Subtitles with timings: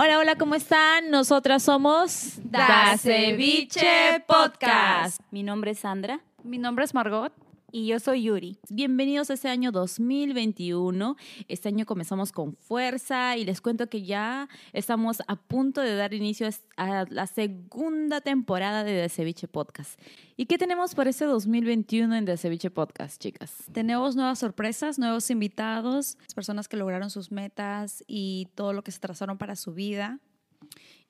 [0.00, 1.10] Hola, hola, ¿cómo están?
[1.10, 5.20] Nosotras somos Da Ceviche Podcast.
[5.32, 6.20] Mi nombre es Sandra.
[6.44, 7.32] Mi nombre es Margot.
[7.70, 8.58] Y yo soy Yuri.
[8.70, 11.16] Bienvenidos a este año 2021.
[11.48, 16.14] Este año comenzamos con fuerza y les cuento que ya estamos a punto de dar
[16.14, 20.00] inicio a la segunda temporada de The Ceviche Podcast.
[20.38, 23.52] ¿Y qué tenemos para este 2021 en The Ceviche Podcast, chicas?
[23.70, 29.00] Tenemos nuevas sorpresas, nuevos invitados, personas que lograron sus metas y todo lo que se
[29.00, 30.20] trazaron para su vida.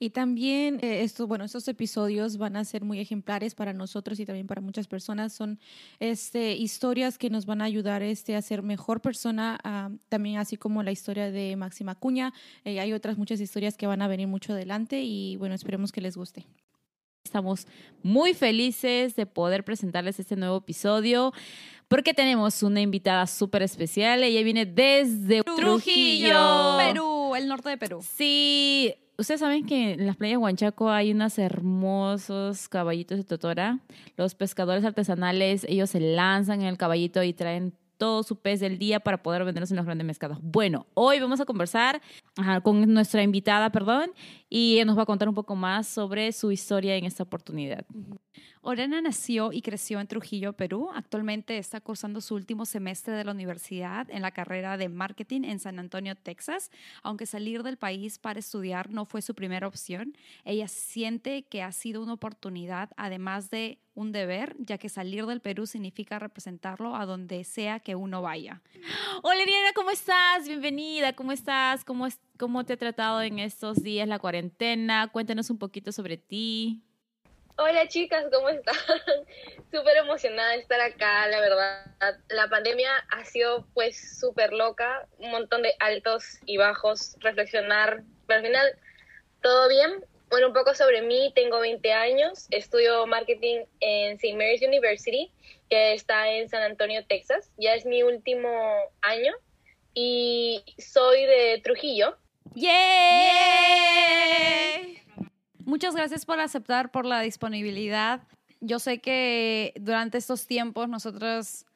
[0.00, 4.26] Y también eh, estos, bueno, estos episodios van a ser muy ejemplares para nosotros y
[4.26, 5.32] también para muchas personas.
[5.32, 5.58] Son
[5.98, 10.56] este, historias que nos van a ayudar este, a ser mejor persona, ah, también así
[10.56, 12.32] como la historia de Máxima Cuña.
[12.64, 16.00] Eh, hay otras muchas historias que van a venir mucho adelante y bueno, esperemos que
[16.00, 16.46] les guste.
[17.24, 17.66] Estamos
[18.02, 21.32] muy felices de poder presentarles este nuevo episodio
[21.88, 24.22] porque tenemos una invitada súper especial.
[24.22, 28.02] Ella viene desde Trujillo, Perú, el norte de Perú.
[28.16, 33.80] Sí, Ustedes saben que en las playas de Huanchaco hay unos hermosos caballitos de totora.
[34.16, 38.78] Los pescadores artesanales, ellos se lanzan en el caballito y traen todo su pez del
[38.78, 40.38] día para poder venderlos en los grandes mercados.
[40.40, 42.00] Bueno, hoy vamos a conversar
[42.62, 44.12] con nuestra invitada, perdón,
[44.48, 47.84] y nos va a contar un poco más sobre su historia en esta oportunidad.
[48.60, 50.90] Orena nació y creció en Trujillo, Perú.
[50.94, 55.58] Actualmente está cursando su último semestre de la universidad en la carrera de marketing en
[55.58, 56.70] San Antonio, Texas.
[57.02, 61.72] Aunque salir del país para estudiar no fue su primera opción, ella siente que ha
[61.72, 67.04] sido una oportunidad, además de un deber, ya que salir del Perú significa representarlo a
[67.04, 68.62] donde sea que uno vaya.
[69.22, 70.46] Hola, Ariana, ¿cómo estás?
[70.46, 71.84] Bienvenida, ¿cómo estás?
[71.84, 75.10] ¿Cómo, es, ¿Cómo te ha tratado en estos días la cuarentena?
[75.12, 76.84] Cuéntanos un poquito sobre ti.
[77.56, 78.76] Hola chicas, ¿cómo están?
[79.72, 81.84] súper emocionada de estar acá, la verdad.
[82.28, 88.38] La pandemia ha sido pues súper loca, un montón de altos y bajos, reflexionar, pero
[88.38, 88.78] al final
[89.42, 90.04] todo bien.
[90.30, 94.36] Bueno, un poco sobre mí, tengo 20 años, estudio marketing en St.
[94.36, 95.32] Mary's University,
[95.68, 97.50] que está en San Antonio, Texas.
[97.56, 99.32] Ya es mi último año
[99.92, 102.16] y soy de Trujillo.
[102.54, 102.78] ¡Yay!
[105.64, 108.22] Muchas gracias por aceptar, por la disponibilidad.
[108.60, 111.66] Yo sé que durante estos tiempos nosotros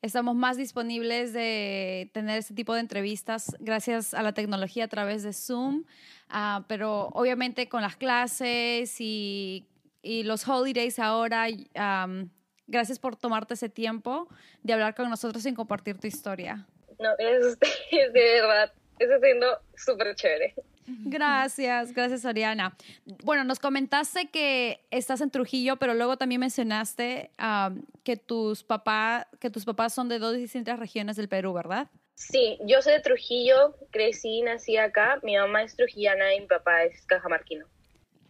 [0.00, 5.22] estamos más disponibles de tener este tipo de entrevistas gracias a la tecnología a través
[5.22, 5.84] de Zoom,
[6.30, 9.66] uh, pero obviamente con las clases y,
[10.02, 12.28] y los holidays ahora, um,
[12.66, 14.28] gracias por tomarte ese tiempo
[14.62, 16.66] de hablar con nosotros y compartir tu historia.
[16.98, 17.58] No, es,
[17.90, 20.54] es de verdad, está siendo súper chévere.
[20.86, 22.76] Gracias, gracias Ariana.
[23.24, 29.28] Bueno, nos comentaste que estás en Trujillo, pero luego también mencionaste um, que, tus papá,
[29.38, 31.88] que tus papás son de dos distintas regiones del Perú, ¿verdad?
[32.14, 35.18] Sí, yo soy de Trujillo, crecí, nací acá.
[35.22, 37.66] Mi mamá es trujillana y mi papá es cajamarquino.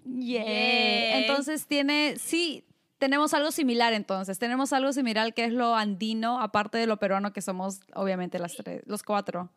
[0.04, 1.18] Yeah.
[1.18, 2.64] Entonces tiene, sí,
[2.98, 4.38] tenemos algo similar entonces.
[4.38, 8.54] Tenemos algo similar que es lo andino, aparte de lo peruano que somos, obviamente, las
[8.54, 9.50] tres, los cuatro.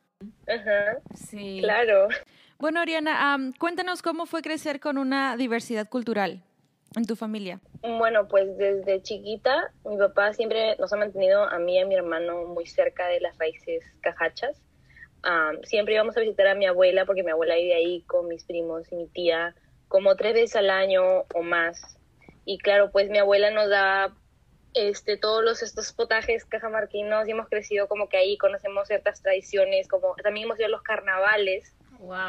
[0.48, 1.00] Ajá.
[1.16, 1.60] Sí.
[1.62, 2.08] Claro.
[2.58, 6.42] Bueno, Ariana, cuéntanos cómo fue crecer con una diversidad cultural
[6.96, 7.60] en tu familia.
[7.82, 11.96] Bueno, pues desde chiquita mi papá siempre nos ha mantenido a mí y a mi
[11.96, 14.62] hermano muy cerca de las raíces cajachas.
[15.64, 18.90] siempre íbamos a visitar a mi abuela porque mi abuela vive ahí con mis primos
[18.92, 19.54] y mi tía
[19.90, 21.04] como tres veces al año
[21.34, 21.98] o más.
[22.46, 24.16] Y claro, pues mi abuela nos da
[24.76, 29.88] este, todos los, estos potajes cajamarquinos y hemos crecido como que ahí conocemos ciertas tradiciones,
[29.88, 31.74] como también hemos ido a los carnavales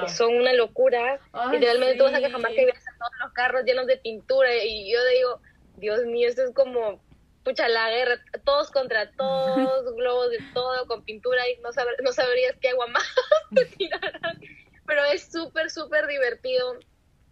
[0.00, 1.20] que son una locura.
[1.50, 4.92] Literalmente tú vas a Cajamarca y ves a todos los carros llenos de pintura y
[4.92, 5.40] yo digo,
[5.76, 7.00] Dios mío, esto es como,
[7.44, 11.70] pucha, la guerra, todos contra todos, globos de todo, con pintura y no,
[12.02, 13.04] no sabrías qué agua más
[13.54, 14.40] te tirarán.
[14.86, 16.78] Pero es súper, súper divertido.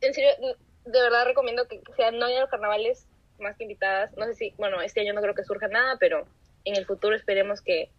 [0.01, 0.31] En serio,
[0.85, 3.07] de verdad recomiendo que, sean no haya los carnavales
[3.39, 4.17] más que invitadas.
[4.17, 6.27] No sé si, bueno, este año no creo que surja nada, pero
[6.65, 7.91] en el futuro esperemos que,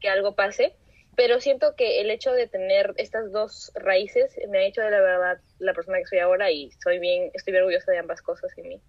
[0.00, 0.74] que algo pase
[1.16, 5.00] pero siento que el hecho de tener estas dos raíces me ha hecho de la
[5.00, 8.68] verdad la persona que soy ahora y soy bien, estoy orgullosa de ambas cosas en
[8.68, 8.80] mí.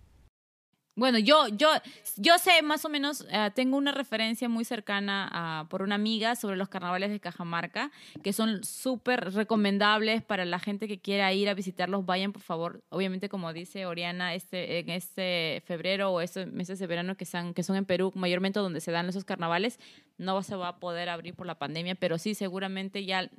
[0.98, 1.68] Bueno, yo, yo,
[2.16, 6.56] yo sé más o menos, eh, tengo una referencia muy cercana por una amiga sobre
[6.56, 7.92] los carnavales de Cajamarca,
[8.24, 12.06] que son súper recomendables para la gente que quiera ir a visitarlos.
[12.06, 12.82] Vayan, por favor.
[12.88, 17.54] Obviamente, como dice Oriana, este, en este febrero o estos meses de verano que, son,
[17.54, 19.80] que son en Perú, mayormente donde se dan esos carnavales,
[20.18, 23.30] no se va a poder abrir por la pandemia, pero sí, seguramente ya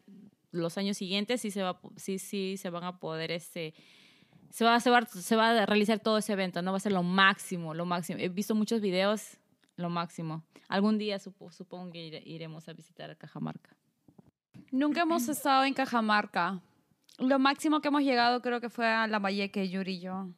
[0.51, 3.31] los años siguientes sí se, va, sí, sí se van a poder...
[3.31, 3.73] Este,
[4.57, 6.71] se va, se, va, se va a realizar todo ese evento, ¿no?
[6.71, 8.21] Va a ser lo máximo, lo máximo.
[8.21, 9.37] He visto muchos videos,
[9.77, 10.45] lo máximo.
[10.67, 13.77] Algún día supongo que iremos a visitar Cajamarca.
[14.73, 16.63] Nunca hemos estado en Cajamarca.
[17.19, 20.31] Lo máximo que hemos llegado creo que fue a la Valleque, Yuri y yo.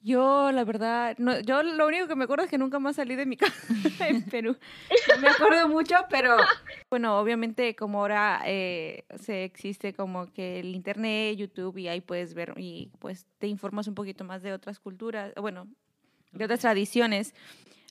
[0.00, 3.16] Yo, la verdad, no, yo lo único que me acuerdo es que nunca más salí
[3.16, 4.56] de mi casa en Perú.
[5.14, 6.36] No me acuerdo mucho, pero
[6.88, 12.34] bueno, obviamente como ahora eh, se existe como que el internet, YouTube y ahí puedes
[12.34, 15.66] ver y pues te informas un poquito más de otras culturas, bueno,
[16.32, 17.34] de otras tradiciones.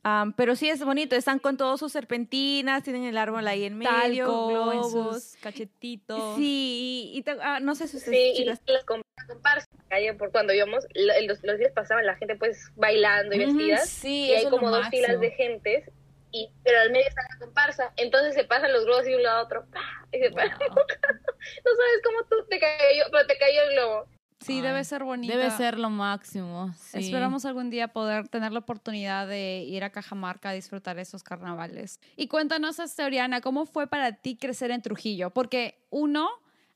[0.10, 3.78] Am, pero sí es bonito, están con todos sus serpentinas, tienen el árbol ahí en
[3.78, 5.24] medio, Talco, en globos.
[5.24, 6.36] sus cachetitos.
[6.38, 10.14] Sí, y, y te- ah, no sé si ustedes, Sí, y chicas, com- comparsas calle,
[10.14, 14.32] por cuando íbamos, los, los días pasaban la gente pues bailando y vestidas, sí, y
[14.32, 15.04] hay como dos máximo.
[15.04, 15.92] filas de gentes,
[16.32, 19.40] y, pero al medio está la comparsa, entonces se pasan los globos de un lado
[19.40, 20.06] a otro, ¡pah!
[20.14, 20.58] y se paran.
[20.60, 24.06] no sabes cómo tú te cayó, pero te cayó el globo.
[24.40, 25.36] Sí, Ay, debe ser bonito.
[25.36, 26.74] Debe ser lo máximo.
[26.78, 27.00] sí.
[27.00, 32.00] Esperamos algún día poder tener la oportunidad de ir a Cajamarca a disfrutar esos carnavales.
[32.16, 35.32] Y cuéntanos, Oriana, ¿cómo fue para ti crecer en Trujillo?
[35.32, 36.30] Porque uno,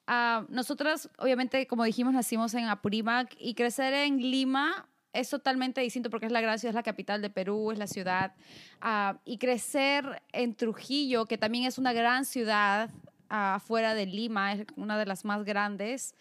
[0.08, 6.10] ah, nosotras, obviamente, como dijimos, nacimos en Apurímac y crecer en Lima es totalmente distinto
[6.10, 8.34] porque es la gran ciudad, es la capital de Perú, es la ciudad.
[8.80, 12.90] Ah, y crecer en Trujillo, que también es una gran ciudad
[13.30, 16.16] ah, afuera de Lima, es una de las más grandes.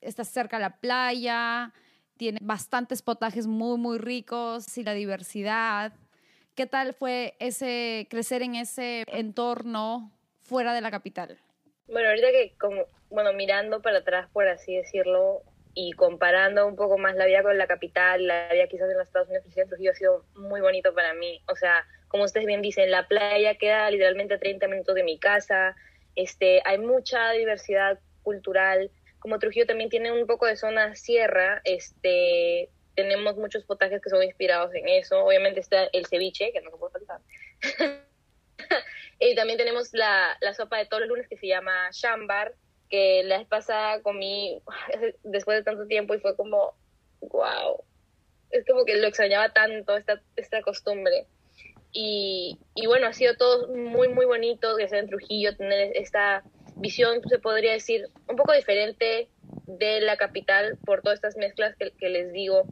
[0.00, 1.72] Está cerca a la playa,
[2.16, 5.92] tiene bastantes potajes muy, muy ricos y la diversidad.
[6.54, 11.38] ¿Qué tal fue ese crecer en ese entorno fuera de la capital?
[11.86, 15.42] Bueno, ahorita que como, bueno, mirando para atrás, por así decirlo,
[15.74, 19.06] y comparando un poco más la vida con la capital, la vida quizás en los
[19.06, 21.40] Estados Unidos, Trujillo ha sido muy bonito para mí.
[21.46, 25.18] O sea, como ustedes bien dicen, la playa queda literalmente a 30 minutos de mi
[25.20, 25.76] casa,
[26.16, 28.90] este, hay mucha diversidad cultural.
[29.18, 34.24] Como Trujillo también tiene un poco de zona sierra, este, tenemos muchos potajes que son
[34.24, 35.24] inspirados en eso.
[35.24, 37.20] Obviamente está el ceviche, que no puede faltar.
[39.20, 42.54] y también tenemos la, la sopa de todos los lunes que se llama chambar,
[42.90, 44.60] que la vez pasada comí
[45.22, 46.74] después de tanto tiempo y fue como,
[47.20, 47.84] wow,
[48.50, 51.26] es como que lo extrañaba tanto esta, esta costumbre.
[51.92, 56.42] Y, y bueno, ha sido todo muy, muy bonito que sea en Trujillo, tener esta
[56.80, 59.28] visión, se podría decir, un poco diferente
[59.66, 62.64] de la capital por todas estas mezclas que, que les digo.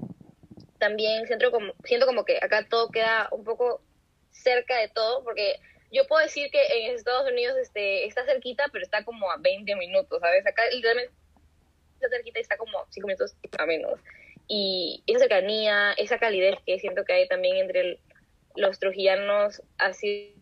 [0.78, 3.82] También siento como, siento como que acá todo queda un poco
[4.30, 5.56] cerca de todo, porque
[5.90, 9.74] yo puedo decir que en Estados Unidos este, está cerquita, pero está como a 20
[9.76, 10.46] minutos, ¿sabes?
[10.46, 11.14] Acá literalmente
[12.00, 14.00] está cerquita y está como 5 minutos a menos.
[14.48, 18.00] Y esa cercanía, esa calidez que siento que hay también entre el-
[18.54, 20.35] los trujillanos ha sido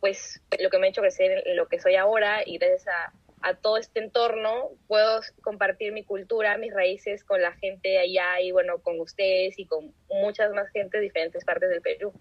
[0.00, 3.12] pues lo que me ha hecho crecer en lo que soy ahora y gracias a,
[3.42, 8.52] a todo este entorno puedo compartir mi cultura, mis raíces con la gente allá y
[8.52, 12.12] bueno, con ustedes y con muchas más gente de diferentes partes del Perú.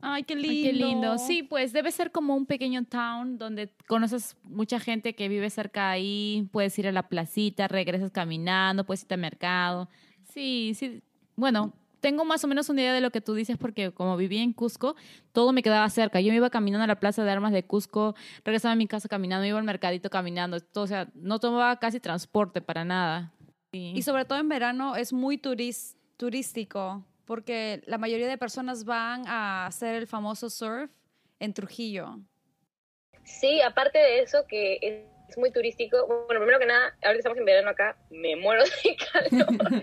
[0.00, 0.50] Ay, qué lindo.
[0.50, 1.18] Ay, qué lindo.
[1.18, 5.88] Sí, pues debe ser como un pequeño town donde conoces mucha gente que vive cerca
[5.88, 9.88] de ahí, puedes ir a la placita, regresas caminando, puedes irte al mercado.
[10.32, 11.02] Sí, sí.
[11.34, 11.72] Bueno,
[12.06, 14.52] tengo más o menos una idea de lo que tú dices porque como viví en
[14.52, 14.94] Cusco,
[15.32, 16.20] todo me quedaba cerca.
[16.20, 18.14] Yo me iba caminando a la Plaza de Armas de Cusco,
[18.44, 20.60] regresaba a mi casa caminando, iba al mercadito caminando.
[20.60, 23.32] Todo, o sea, no tomaba casi transporte para nada.
[23.72, 23.92] Sí.
[23.96, 29.26] Y sobre todo en verano es muy turis- turístico porque la mayoría de personas van
[29.26, 30.88] a hacer el famoso surf
[31.40, 32.20] en Trujillo.
[33.24, 34.78] Sí, aparte de eso que
[35.28, 38.62] es muy turístico, bueno, primero que nada, ahora que estamos en verano acá, me muero
[38.62, 39.82] de calor.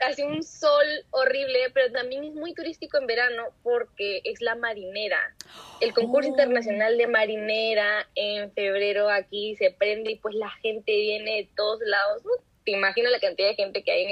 [0.00, 5.34] Hace un sol horrible, pero también es muy turístico en verano porque es la marinera.
[5.80, 6.32] El concurso Oh.
[6.32, 11.80] internacional de marinera en febrero aquí se prende y pues la gente viene de todos
[11.84, 12.24] lados.
[12.24, 12.30] ¿no?
[12.64, 14.10] Te imaginas la cantidad de gente que hay en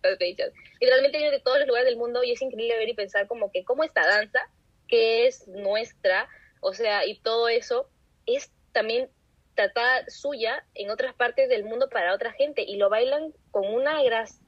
[0.00, 0.52] estas fechas.
[0.80, 3.50] Literalmente viene de todos los lugares del mundo y es increíble ver y pensar como
[3.50, 4.40] que cómo esta danza,
[4.88, 6.28] que es nuestra,
[6.60, 7.88] o sea, y todo eso
[8.26, 9.08] es también
[9.54, 14.02] tratada suya en otras partes del mundo para otra gente y lo bailan con una
[14.02, 14.41] gracia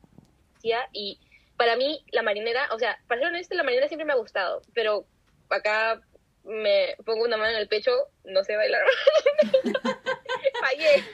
[0.92, 1.20] y
[1.56, 4.62] para mí la marinera, o sea, para ser honesta, la marinera siempre me ha gustado,
[4.74, 5.06] pero
[5.50, 6.00] acá
[6.44, 7.92] me pongo una mano en el pecho,
[8.24, 8.82] no sé bailar.
[10.60, 11.04] fallé,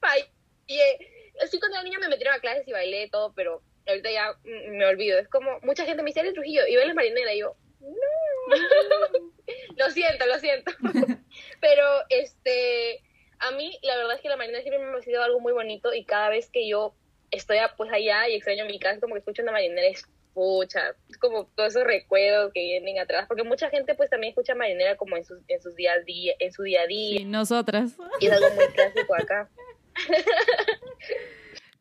[0.00, 0.98] fallé.
[1.42, 4.86] Así cuando era niña me metieron a clases y bailé todo, pero ahorita ya me
[4.86, 5.18] olvido.
[5.18, 8.48] Es como, mucha gente me dice, eres Trujillo, y bailas marinera, y yo, no.
[9.76, 10.72] lo siento, lo siento.
[11.60, 13.02] pero, este,
[13.38, 15.92] a mí, la verdad es que la marinera siempre me ha sido algo muy bonito,
[15.92, 16.94] y cada vez que yo
[17.30, 20.04] estoy a- pues allá y extraño mi casa, como que escucho una marinera, es
[20.34, 24.54] pucha, es como todos esos recuerdos que vienen atrás, porque mucha gente pues también escucha
[24.54, 27.24] marinera como en sus, en sus días a día, en su día a día, Sí,
[27.24, 27.96] nosotras.
[28.20, 29.48] y es algo muy clásico acá.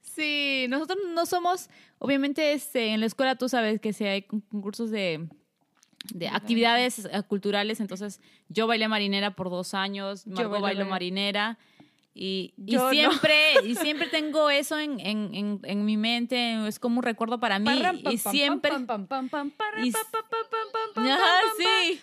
[0.02, 4.42] Sí, nosotros no somos, obviamente este, en la escuela tú sabes que si hay con-
[4.42, 5.28] concursos de,
[6.12, 11.60] de actividades eh, culturales, entonces yo bailé marinera por dos años, Margot bailó bailé- marinera
[12.20, 12.90] Y, y no.
[12.90, 17.40] siempre, y siempre tengo eso en, en, en, en mi mente, es como un recuerdo
[17.40, 17.70] para mí.
[18.10, 18.72] Y siempre.
[19.84, 19.92] y-
[21.58, 22.02] sí.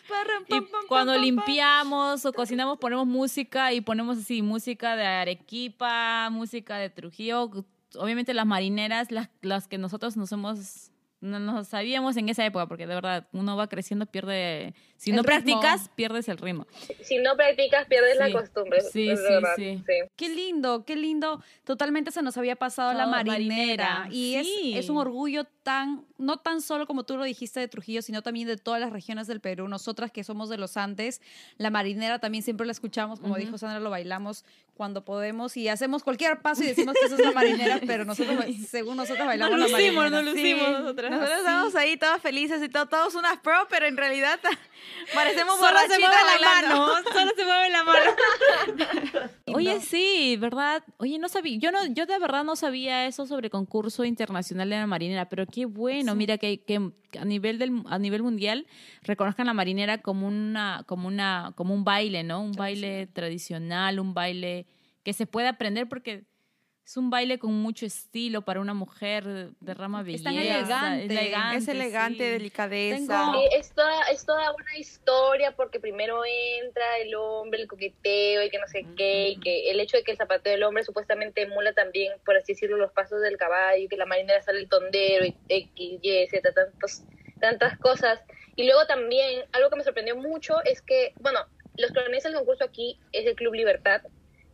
[0.87, 7.51] cuando limpiamos o cocinamos ponemos música y ponemos así música de Arequipa, música de Trujillo,
[7.97, 10.93] obviamente las marineras, las, las que nosotros nos hemos
[11.25, 15.17] no nos sabíamos en esa época porque de verdad uno va creciendo pierde si El
[15.17, 15.35] no ritmo.
[15.61, 16.67] practicas pierdes el ritmo.
[17.03, 18.19] Si no practicas, pierdes Sí.
[18.19, 18.81] la costumbre.
[18.83, 19.83] Sí, sí, verdad, sí.
[20.17, 21.43] Qué lindo, qué lindo.
[21.65, 24.01] Totalmente se nos había pasado la marinera.
[24.01, 24.75] marinera, Y es- sí.
[24.77, 28.47] es, un orgullo tan, no tan solo como tú lo dijiste de Trujillo, sino también
[28.47, 29.67] de todas las regiones del Perú.
[29.67, 31.21] Nosotras que somos de los Andes,
[31.59, 34.45] la marinera también siempre la escuchamos, como dijo Sandra, lo bailamos
[34.75, 38.45] cuando podemos y hacemos cualquier paso y decimos que eso es la marinera, pero nosotros,
[38.69, 40.21] según nosotros bailamos la marinera.
[41.11, 44.39] Nosotros estamos ahí todas felices y todo, todos unas pro, pero en realidad
[45.15, 46.87] parecemos Solo se mueve la bailando.
[46.87, 48.11] mano, solo se mueve la mano.
[49.55, 50.83] Oye, sí, ¿verdad?
[50.99, 54.77] Oye, no sabía, yo no, yo de verdad no sabía eso sobre concurso internacional de
[54.77, 56.81] la marinera, pero qué bueno, mira que, que
[57.17, 58.67] a nivel del, a nivel mundial
[59.03, 62.43] reconozcan la marinera como una, como una, como un baile, ¿no?
[62.43, 64.67] Un baile tradicional, un baile
[65.05, 66.25] que se puede aprender porque
[66.85, 69.25] es un baile con mucho estilo para una mujer,
[69.61, 70.25] derrama Es belleza.
[70.25, 70.35] tan
[71.01, 72.31] elegante, elegante, Es elegante, sí.
[72.31, 72.97] delicadeza.
[72.97, 78.43] Tengo- Sí, es toda, es toda una historia porque primero entra el hombre, el coqueteo
[78.43, 80.85] y que no sé qué, y que el hecho de que el zapateo del hombre
[80.85, 84.61] supuestamente emula también, por así decirlo, los pasos del caballo, y que la marinera sale
[84.61, 87.03] el tondero, y X, Y, Z, tantos,
[87.41, 88.21] tantas cosas.
[88.57, 91.41] Y luego también, algo que me sorprendió mucho es que, bueno,
[91.79, 94.03] los que organizan el concurso aquí es el Club Libertad,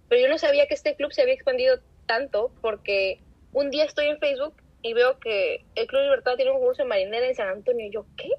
[0.09, 3.21] pero yo no sabía que este club se había expandido tanto porque
[3.53, 6.89] un día estoy en Facebook y veo que el Club Libertad tiene un concurso de
[6.89, 8.31] marinera en San Antonio y yo, ¿qué?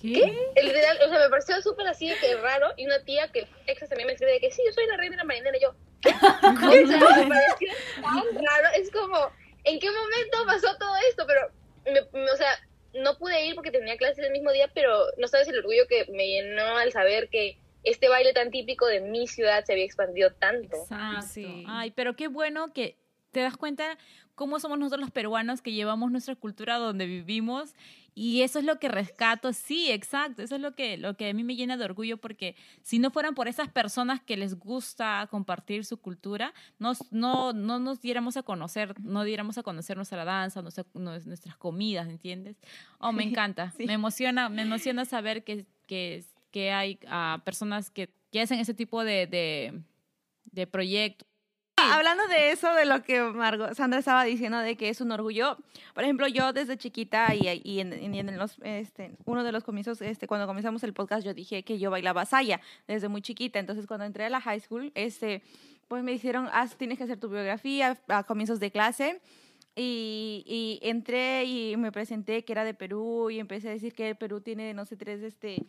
[0.00, 0.32] ¿Qué?
[0.54, 2.68] El real, o sea, me pareció súper así de que raro.
[2.76, 5.16] Y una tía que ex también me escribe de que sí, yo soy la reina
[5.16, 5.56] de la marinera.
[5.56, 6.10] Y yo, ¿qué?
[6.14, 7.68] O sea, me pareció
[8.00, 8.68] tan raro.
[8.76, 9.18] Es como,
[9.64, 11.24] ¿en qué momento pasó todo esto?
[11.26, 11.40] Pero,
[11.86, 12.52] me- me- o sea,
[12.94, 16.06] no pude ir porque tenía clases el mismo día, pero no sabes el orgullo que
[16.12, 20.32] me llenó al saber que este baile tan típico de mi ciudad se había expandido
[20.32, 20.76] tanto.
[20.76, 21.26] Exacto.
[21.26, 21.64] Sí.
[21.66, 22.96] Ay, pero qué bueno que
[23.32, 23.98] te das cuenta
[24.34, 27.74] cómo somos nosotros los peruanos que llevamos nuestra cultura donde vivimos
[28.14, 29.52] y eso es lo que rescato.
[29.52, 30.42] Sí, exacto.
[30.42, 33.10] Eso es lo que, lo que a mí me llena de orgullo porque si no
[33.10, 38.36] fueran por esas personas que les gusta compartir su cultura, nos, no, no nos diéramos
[38.36, 42.56] a conocer, no diéramos a conocer nuestra danza, nuestra- nues- nuestras comidas, ¿entiendes?
[42.98, 43.72] Oh, me encanta.
[43.76, 43.84] Sí.
[43.86, 48.74] Me emociona, me emociona saber que, que, que hay ah, personas que, que hacen ese
[48.74, 49.82] tipo de, de,
[50.50, 51.28] de proyectos.
[51.80, 55.56] Hablando de eso, de lo que Margot, Sandra estaba diciendo, de que es un orgullo.
[55.94, 60.02] Por ejemplo, yo desde chiquita y, y en, en los, este, uno de los comienzos,
[60.02, 63.60] este, cuando comenzamos el podcast, yo dije que yo bailaba saya desde muy chiquita.
[63.60, 65.42] Entonces, cuando entré a la high school, este,
[65.86, 69.20] pues me dijeron, Haz, tienes que hacer tu biografía a comienzos de clase.
[69.76, 74.16] Y, y entré y me presenté que era de Perú y empecé a decir que
[74.16, 75.64] Perú tiene, no sé, tres este,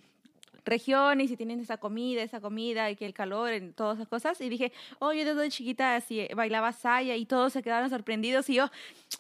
[0.66, 4.40] regiones y tienen esta comida, esa comida y que el calor, en todas esas cosas.
[4.42, 8.56] Y dije, oh, yo desde chiquita así bailaba saya y todos se quedaron sorprendidos y
[8.56, 8.70] yo,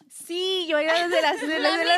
[0.10, 1.42] sí, yo bailaba desde las...
[1.42, 1.80] desde las-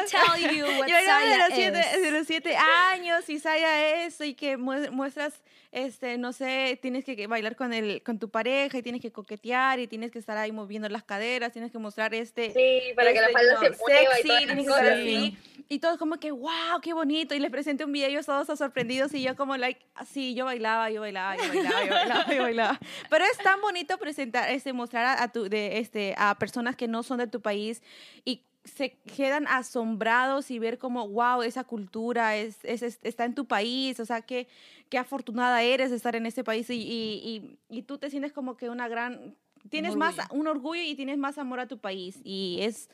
[2.12, 2.56] los, siete,
[2.92, 5.34] años y saya eso y que mu- muestras,
[5.72, 9.80] este, no sé, tienes que bailar con, el, con tu pareja y tienes que coquetear
[9.80, 12.52] y tienes que estar ahí moviendo las caderas, tienes que mostrar este...
[12.52, 14.86] Sí, para que la este, falda no, se mueva y sexy, todas tienes que estar
[14.86, 15.38] así.
[15.70, 17.34] Y todos como que, wow, qué bonito.
[17.34, 20.90] Y les presenté un video, ellos todos sorprendidos y yo como, like, sí, yo bailaba,
[20.90, 22.80] yo bailaba, yo bailaba, yo bailaba, yo bailaba.
[23.10, 26.90] Pero es tan bonito presentar, este, mostrar a, a tu, de, este, a personas que
[26.90, 27.82] no son de tu país
[28.26, 33.34] y se quedan asombrados y ver como, wow, esa cultura es, es- es- está en
[33.36, 34.48] tu país, o sea, qué,
[34.90, 38.34] qué afortunada eres de estar en este país y, y, y, y tú te sientes
[38.34, 39.36] como que una gran,
[39.70, 40.40] tienes más, orgullo.
[40.40, 42.90] un orgullo y tienes más amor a tu país y es,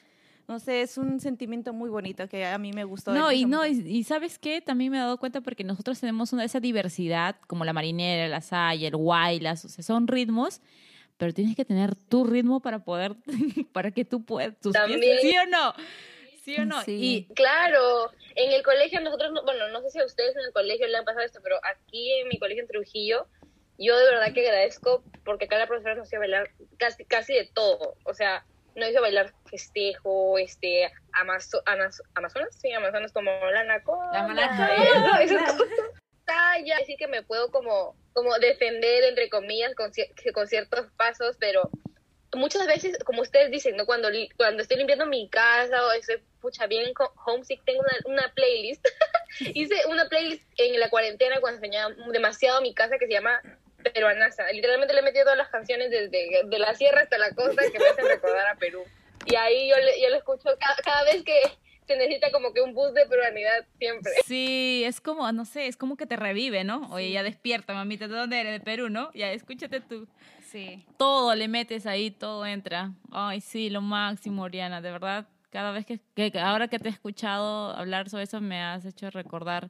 [0.47, 3.13] no sé, es un sentimiento muy bonito que a mí me gustó.
[3.13, 4.61] No, y no, ese y, y ¿sabes qué?
[4.61, 8.39] También me he dado cuenta porque nosotros tenemos una esa diversidad, como la marinera, la
[8.39, 10.61] saya, el guaylas, o sea, son ritmos,
[11.17, 13.13] pero tienes que tener tu ritmo para poder,
[13.73, 15.19] para que tú puedas, tus pies, También.
[15.19, 15.73] ¿sí o no?
[16.43, 16.81] ¿Sí o no?
[16.83, 17.27] Sí.
[17.29, 20.53] Y Claro, en el colegio nosotros, no- bueno, no sé si a ustedes en el
[20.53, 23.27] colegio le han pasado esto, pero aquí en mi colegio en Trujillo,
[23.77, 27.45] yo de verdad que agradezco porque acá la profesora nos hizo bailar casi, casi de
[27.53, 27.95] todo.
[28.05, 28.45] O sea,
[28.75, 34.33] nos hizo bailar festejo, este, Amazo- Anas- Amazonas, sí, Amazonas como la Anaconda.
[34.33, 34.71] La.
[36.27, 39.91] Talla, así que me puedo como, como defender, entre comillas, con,
[40.33, 41.71] con ciertos pasos, pero
[42.35, 43.85] muchas veces, como ustedes dicen, ¿no?
[43.85, 46.91] Cuando, cuando estoy limpiando mi casa o estoy, pucha, bien
[47.25, 48.85] homesick, tengo una, una playlist.
[49.39, 53.41] Hice una playlist en la cuarentena cuando extrañaba demasiado mi casa que se llama
[53.93, 54.51] peruanaza.
[54.51, 57.79] Literalmente le he metido todas las canciones desde de la sierra hasta la costa que
[57.79, 58.83] me hacen recordar a Perú.
[59.25, 61.41] Y ahí yo le, yo le escucho cada, cada vez que
[61.87, 64.11] se necesita como que un bus de peruanidad siempre.
[64.25, 66.87] Sí, es como, no sé, es como que te revive, ¿no?
[66.91, 68.51] Oye, ya despierta, mamita, ¿de dónde eres?
[68.51, 69.11] De Perú, ¿no?
[69.13, 70.07] Ya, escúchate tú.
[70.45, 70.85] Sí.
[70.97, 72.91] Todo le metes ahí, todo entra.
[73.11, 75.27] Ay, sí, lo máximo, Oriana, de verdad.
[75.49, 79.09] Cada vez que, que ahora que te he escuchado hablar sobre eso, me has hecho
[79.09, 79.69] recordar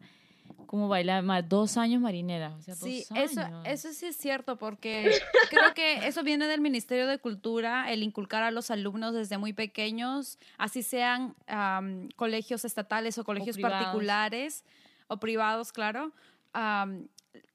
[0.68, 2.54] cómo bailaba más dos años marinera.
[2.56, 3.64] O sea, Sí, dos eso, años.
[3.66, 5.10] eso sí es cierto, porque
[5.50, 9.54] creo que eso viene del Ministerio de Cultura, el inculcar a los alumnos desde muy
[9.54, 14.64] pequeños, así sean am, colegios estatales o colegios particulares
[15.08, 16.12] o privados, claro.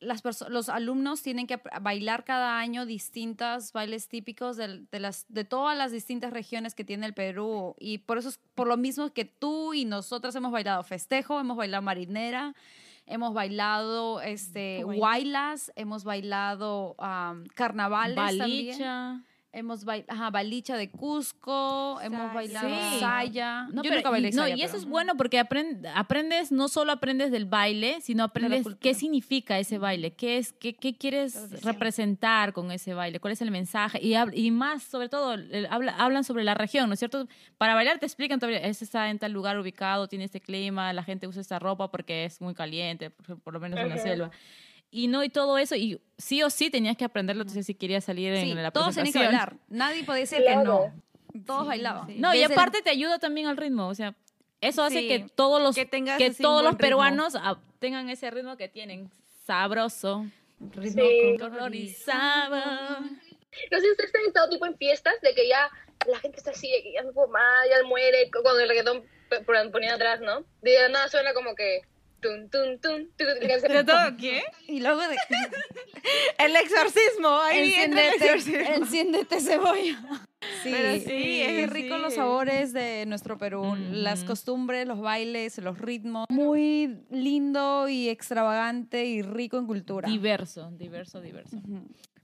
[0.00, 5.76] las los alumnos tienen que bailar cada año distintos bailes típicos de, las, de todas
[5.76, 7.74] las distintas regiones que tiene el Perú.
[7.78, 11.56] Y por eso es por lo mismo que tú y nosotros hemos bailado festejo, hemos
[11.56, 12.54] bailado marinera,
[13.06, 19.24] hemos bailado este, guaylas, hemos bailado am, carnavales también.
[19.54, 23.00] Hemos bailado balicha de Cusco, hemos bailado Sí.
[23.00, 23.64] saya.
[23.70, 26.50] No, Yo pero- nunca bailé y, no, y eso pero- es bueno porque aprend- aprendes,
[26.52, 30.96] no solo aprendes del baile, sino aprendes qué significa ese baile, qué es, qué, qué
[30.96, 31.70] quieres Tradición.
[31.70, 36.24] representar con ese baile, cuál es el mensaje y, más, sobre todo, el- habla- hablan
[36.24, 37.28] sobre la región, ¿no es cierto?
[37.58, 41.04] Para bailar te explican, todavía, ese está en tal lugar ubicado, tiene este clima, la
[41.04, 44.30] gente usa esta ropa porque es muy caliente, por, por lo menos en la selva.
[44.94, 48.04] Y no, y todo eso, y sí o sí tenías que aprenderlo, entonces si querías
[48.04, 49.56] salir Sí, en la todos tenían que bailar.
[49.68, 50.60] Nadie podía decir Claro.
[50.60, 51.44] que no.
[51.46, 52.06] Todos bailaban.
[52.20, 54.14] No, y Desde el- aparte te ayuda también al ritmo, o sea,
[54.60, 58.56] eso hace Sí, que todos los que que todos los peruanos ah, tengan ese ritmo
[58.58, 59.10] que tienen,
[59.46, 60.26] sabroso,
[60.76, 61.36] ritmo Sí.
[61.40, 63.00] colorizado.
[63.00, 65.70] No sé si ustedes han estado tipo en fiestas de que ya
[66.06, 69.02] la gente está así, de que ya no puedo más, ya muere, con el reggaetón
[69.46, 70.44] poniendo atrás, ¿no?
[70.60, 71.80] De nada suena como que...
[72.22, 74.42] Tun, tun, tun, tun, tun, que se- ¿De todo qué?
[74.68, 75.16] Y luego de,
[76.38, 78.74] El exorcismo, ahí entra el enciéndete, exorcismo.
[78.76, 79.98] enciéndete cebolla.
[80.62, 82.02] Sí, Pero sí, sí, es rico sí.
[82.02, 84.28] los sabores de nuestro Perú, las Ujú.
[84.28, 86.26] costumbres, los bailes, los ritmos.
[86.30, 90.08] Muy lindo y extravagante y rico en cultura.
[90.08, 91.56] Diverso, diverso, diverso.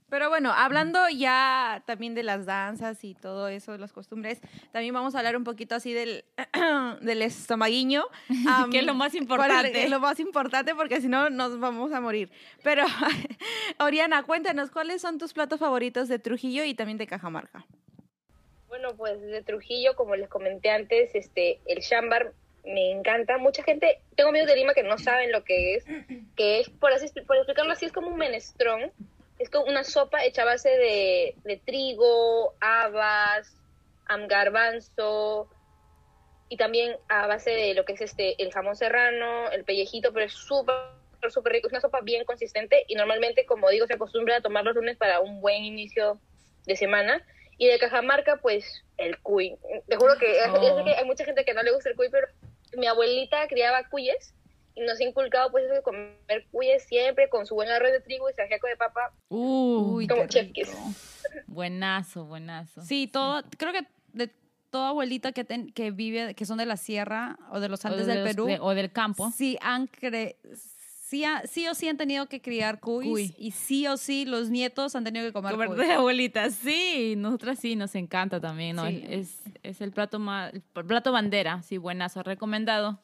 [0.09, 4.41] Pero bueno, hablando ya también de las danzas y todo eso, de las costumbres,
[4.71, 6.25] también vamos a hablar un poquito así del,
[7.01, 8.03] del estomaguiño.
[8.71, 9.83] Que es lo más importante.
[9.83, 12.31] Es lo más importante porque si no nos vamos a morir.
[12.63, 12.85] Pero,
[13.79, 17.65] Oriana, cuéntanos, ¿cuáles son tus platos favoritos de Trujillo y también de Cajamarca?
[18.67, 23.37] Bueno, pues de Trujillo, como les comenté antes, este, el chambar me encanta.
[23.37, 25.85] Mucha gente, tengo amigos de Lima que no saben lo que es,
[26.35, 28.91] que es, por, así, por explicarlo así, es como un menestrón.
[29.39, 33.55] Es como una sopa hecha a base de, de trigo, habas,
[34.27, 35.49] garbanzo,
[36.49, 40.25] y también a base de lo que es este el jamón serrano, el pellejito, pero
[40.25, 40.75] es súper,
[41.29, 41.67] súper rico.
[41.67, 44.97] Es una sopa bien consistente y normalmente, como digo, se acostumbra a tomar los lunes
[44.97, 46.19] para un buen inicio
[46.65, 47.25] de semana.
[47.57, 49.57] Y de Cajamarca, pues, el cuy.
[49.87, 50.83] Te juro que, Oh.
[50.83, 52.27] que hay mucha gente que no le gusta el cuy, pero
[52.77, 54.33] mi abuelita criaba cuyes
[54.85, 58.29] nos ha inculcado, pues, eso de comer cuyes siempre con su buen arroz de trigo
[58.29, 59.13] y su ajiaco de papa.
[59.29, 60.69] Uh, Uy, como qué chef
[61.47, 62.81] buenazo, buenazo.
[62.83, 64.31] Sí, todo, creo que de
[64.69, 68.05] toda abuelita que, ten- que vive, que son de la sierra o de los Andes
[68.07, 69.31] de del los- Perú, de- o del campo.
[69.35, 70.37] sí han cre
[71.01, 73.35] sí, ha- sí o sí han tenido que criar cuys Cuy.
[73.37, 77.57] y sí o sí los nietos han tenido que comer Comer de abuelita, sí, nosotras
[77.59, 78.85] sí, nos encanta también, ¿no?
[78.87, 79.03] Sí.
[79.09, 82.99] Es, es el plato más, el plato bandera, sí, buenazo, recomendado.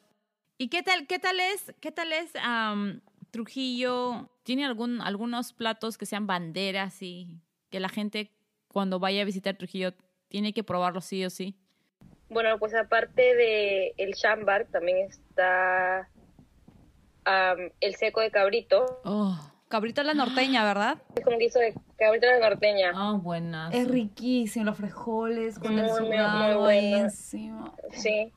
[0.58, 2.32] ¿Y qué tal, qué tal es, qué tal es
[3.30, 4.30] Trujillo?
[4.42, 7.40] ¿Tiene algún, algunos platos que sean banderas y
[7.70, 8.32] que la gente
[8.68, 9.92] cuando vaya a visitar Trujillo
[10.28, 11.58] tiene que probarlos sí o sí?
[12.28, 16.08] Bueno, pues aparte de el chambar, también está
[17.80, 19.00] el seco de cabrito.
[19.04, 19.38] Oh,
[19.68, 21.02] Cabrito la norteña, ¿verdad?
[21.16, 22.92] Es como guiso de cabrito la norteña.
[22.94, 23.76] oh buenazo.
[23.76, 27.10] Es riquísimo, los frijoles con Muy, el muy, muy bueno.
[27.90, 28.32] Sí.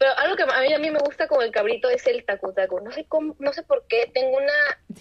[0.00, 2.80] Pero algo que a mí, a mí me gusta con el cabrito es el tacutacu.
[2.80, 4.52] No sé cómo, no sé por qué tengo una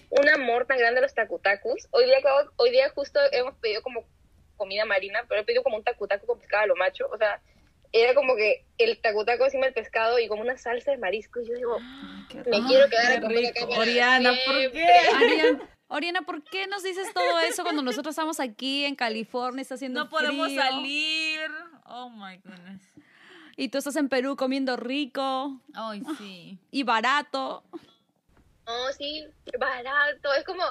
[0.10, 1.88] un amor tan grande a los tacutacus.
[1.92, 4.06] Hoy día acabo- hoy día justo hemos pedido como
[4.58, 7.42] comida marina, pero he pedido como un tacutacu con pescado a lo macho, o sea,
[7.94, 11.40] era como que el tacutaco encima del pescado y como una salsa de marisco.
[11.40, 14.86] Y yo digo, me quiero quedar a comer acá Oriana, ¿por qué?
[15.16, 19.76] Ariana, Oriana, ¿por qué nos dices todo eso cuando nosotros estamos aquí en California, está
[19.76, 21.40] haciendo No podemos frío, salir.
[21.86, 22.82] Oh my goodness.
[23.60, 26.58] Y tú estás en Perú comiendo rico Ay, sí.
[26.72, 27.62] y barato.
[28.66, 29.28] No, sí,
[29.60, 30.34] barato.
[30.34, 30.64] Es como,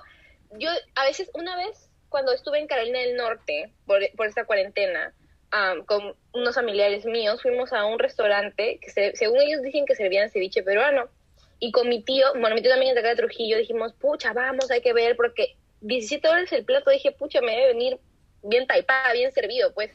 [0.59, 5.13] yo a veces, una vez, cuando estuve en Carolina del Norte, por, por esta cuarentena,
[5.51, 9.95] am, con unos familiares míos, fuimos a un restaurante que se- según ellos dicen que
[9.95, 11.11] servían ceviche peruano.
[11.59, 14.33] Y con mi tío, bueno, mi tío también es de acá de Trujillo, dijimos, pucha,
[14.33, 17.99] vamos, hay que ver, porque 17 dólares el plato, dije, pucha, me debe venir
[18.43, 19.91] bien taipada, bien servido, pues.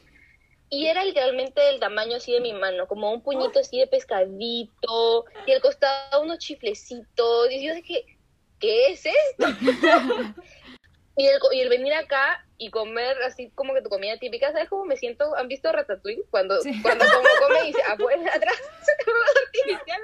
[0.74, 5.24] Y era literalmente del tamaño así de mi mano, como un puñito así de pescadito,
[5.46, 8.04] y al costado unos chiflecitos, y yo dije,
[8.58, 9.46] ¿qué es esto?
[11.16, 14.68] y, el, y el venir acá y comer así como que tu comida típica, ¿sabes
[14.68, 15.36] cómo me siento?
[15.36, 16.24] ¿Han visto Ratatouille?
[16.30, 18.60] Cuando, cuando como come y dice, afuera, atrás,
[19.46, 20.00] artificial.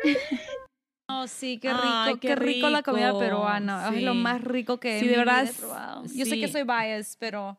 [1.08, 3.90] Oh, sí, qué rico, Ay, qué, qué rico, la comida rico, peruana.
[3.92, 4.18] Es lo sí.
[4.18, 6.04] más rico que Sí, de verdad, he probado.
[6.04, 6.40] Yo sé sí.
[6.40, 7.58] que soy bias, pero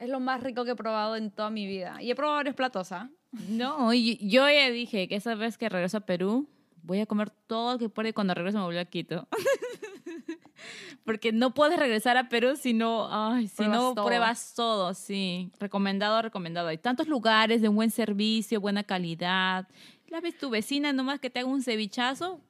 [0.00, 2.02] es lo más rico que he probado en toda mi vida.
[2.02, 3.10] Y he probado varios platos, ¿ah?
[3.48, 6.48] No, y yo ya dije que esa vez que regreso a Perú,
[6.82, 9.28] voy a comer todo lo que pueda y cuando regreso me vuelvo a Quito.
[11.04, 14.06] Porque no puedes regresar a Perú si no, ay, si Pruebas no todo.
[14.06, 15.52] pruebas todo, sí.
[15.58, 16.68] Recomendado, recomendado.
[16.68, 19.68] Hay tantos lugares de buen servicio, buena calidad.
[20.08, 22.40] La ves tu vecina nomás que te haga un cevichazo,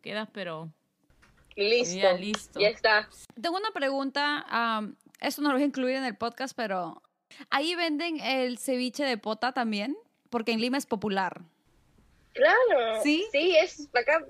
[0.00, 0.72] quedas pero
[1.56, 1.96] Listo.
[1.96, 2.60] Ya, listo.
[2.60, 3.08] Ya está.
[3.40, 4.46] Tengo una pregunta.
[5.22, 7.02] Esto no lo voy a incluir en el podcast, pero
[7.50, 9.96] ahí venden el ceviche de pota también,
[10.30, 11.42] porque en Lima es popular.
[12.32, 13.02] Claro.
[13.02, 13.26] ¿Sí?
[13.32, 14.24] Sí, es acá,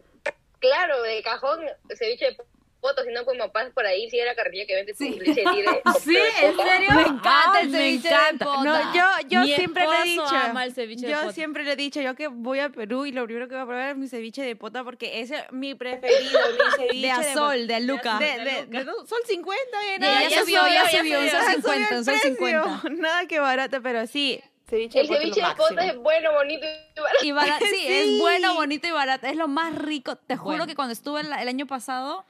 [0.58, 1.60] claro, de cajón,
[1.96, 2.36] ceviche de
[2.82, 5.18] poto, si no como pasas por ahí, sigue la carretilla que vende Sí.
[5.18, 5.98] de, Sí, de ¿en pota.
[6.00, 6.88] serio?
[6.90, 8.44] Me Me encanta el me ceviche de encanta.
[8.44, 8.62] pota.
[8.64, 10.24] No, yo, yo Mi siempre le he dicho.
[10.26, 11.32] ama el ceviche de yo pota.
[11.32, 13.66] siempre le he dicho, yo que voy a Perú y lo primero que voy a
[13.66, 17.66] probar es mi ceviche de pota porque ese es mi preferido, mi ceviche De Azol,
[17.66, 18.18] de Aluca.
[18.18, 21.18] De, de, de- no, son 50, eh, Ya, nada, ya que subió, subió, ya subió,
[21.18, 22.34] son subió 50, el son precio.
[22.34, 22.88] 50.
[23.00, 25.92] Nada que barato, pero sí, ceviche El de ceviche de lo pota máximo.
[25.92, 27.24] es bueno, bonito y barato.
[27.24, 27.86] Y barato, sí, Sí.
[27.88, 29.26] es bueno, bonito y barato.
[29.28, 30.16] Es lo más rico.
[30.16, 30.66] Te juro Bueno.
[30.66, 32.24] que cuando estuve el, el año pasado,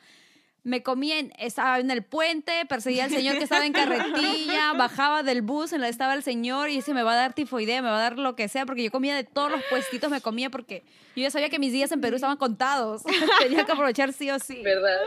[0.64, 5.22] me comía, en, estaba en el puente, perseguía al señor que estaba en carretilla, bajaba
[5.22, 7.83] del bus en la que estaba el señor y dice, me va a dar tifoidea,
[7.83, 10.20] me va a dar lo que sea, porque yo comía de todos los puestitos, me
[10.20, 10.85] comía porque
[11.16, 13.03] yo ya sabía que mis días en Perú estaban contados.
[13.40, 14.62] Tenía que aprovechar sí o sí.
[14.62, 14.98] ¿Verdad?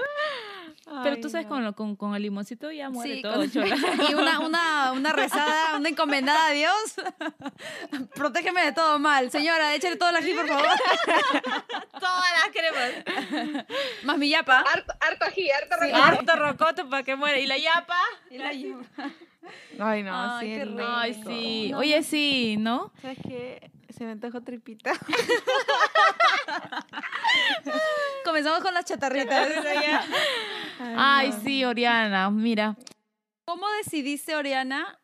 [1.04, 1.50] Pero tú sabes, no.
[1.50, 3.76] con, lo- con, con el limoncito ya muere Sí, todo, con- chola.
[4.10, 6.94] y una, una, una rezada, una encomendada a Dios.
[8.16, 9.32] Protégeme de todo mal.
[9.32, 10.66] Señora, échale todo el ají, por favor.
[12.00, 13.66] Todas las cremas.
[14.04, 14.60] Más mi yapa.
[14.60, 15.92] Harto, harto ají, harto Sí.
[15.92, 16.04] rocoto.
[16.04, 17.40] Harto rocoto para que muera.
[17.40, 17.98] ¿Y la yapa?
[18.30, 19.10] Y la yapa.
[19.80, 20.84] Ay, no, Ay, sí, qué rico.
[20.88, 21.74] Ay, sí.
[21.76, 22.92] Oye, sí, ¿no?
[23.02, 23.72] ¿Sabes qué?
[23.96, 24.92] Se me antojó tripita.
[28.24, 29.48] Comenzamos con las chatarritas.
[30.80, 32.78] Ay, sí, Oriana, mira.
[33.46, 35.00] ¿Cómo decidiste, Oriana,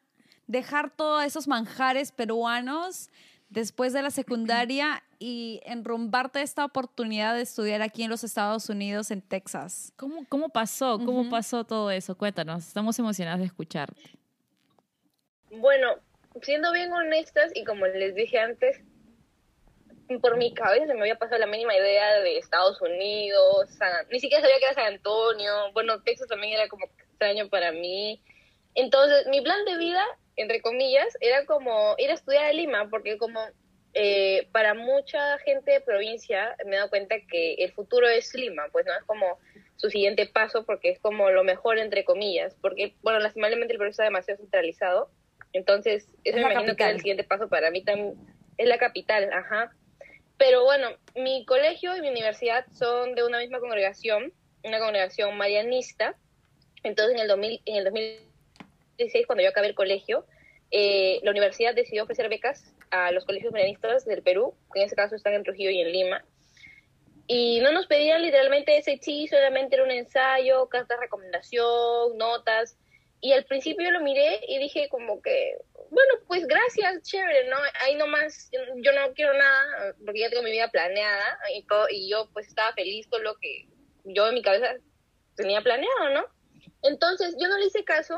[0.47, 3.10] dejar todos esos manjares peruanos
[3.49, 9.12] después de la secundaria y enrumbarte esta oportunidad de estudiar aquí en los Estados Unidos,
[9.12, 9.93] en Texas?
[9.95, 10.97] ¿Cómo, cómo pasó?
[10.97, 11.29] ¿Cmo Ujú.
[11.29, 12.17] pasó todo eso?
[12.17, 12.67] Cuéntanos.
[12.67, 14.01] Estamos emocionadas de escucharte.
[15.51, 15.95] Bueno,
[16.41, 18.81] siendo bien honestas y como les dije antes,
[20.19, 24.19] por mi cabeza se me había pasado la mínima idea de Estados Unidos, San- ni
[24.19, 28.21] siquiera sabía que era San Antonio, bueno, Texas también era como extraño para mí.
[28.76, 30.04] Entonces, mi plan de vida,
[30.36, 33.39] entre comillas, era como ir a estudiar a Lima, porque como
[33.93, 38.63] eh, para mucha gente de provincia me he dado cuenta que el futuro es Lima,
[38.71, 39.38] pues no es como
[39.76, 43.91] su siguiente paso, porque es como lo mejor, entre comillas, porque, bueno, lastimablemente el Perú
[43.91, 45.12] está demasiado centralizado,
[45.54, 47.00] entonces eso Es me imagino que era el capital.
[47.02, 48.15] siguiente paso para mí también,
[48.58, 49.74] es la capital, ajá.
[50.41, 56.15] Pero bueno, mi colegio y mi universidad son de una misma congregación, una congregación marianista.
[56.82, 60.25] Entonces, en el, 2000, en el 2016, cuando yo acabé el colegio,
[60.71, 64.95] eh, la universidad decidió ofrecer becas a los colegios marianistas del Perú, que en este
[64.95, 66.25] caso están en Trujillo y en Lima.
[67.27, 72.80] Y no nos pedían literalmente SAT, solamente era un ensayo, carta de recomendación, notas.
[73.19, 75.58] Y al principio yo lo miré y dije como que,
[75.91, 77.58] bueno, pues gracias, chévere, ¿no?
[77.82, 82.10] Ahí nomás, yo no quiero nada, porque ya tengo mi vida planeada y, todo, y
[82.10, 83.67] yo pues estaba feliz con lo que
[84.06, 84.77] yo en mi cabeza
[85.36, 86.25] tenía planeado, ¿no?
[86.82, 88.17] Entonces yo no le hice caso,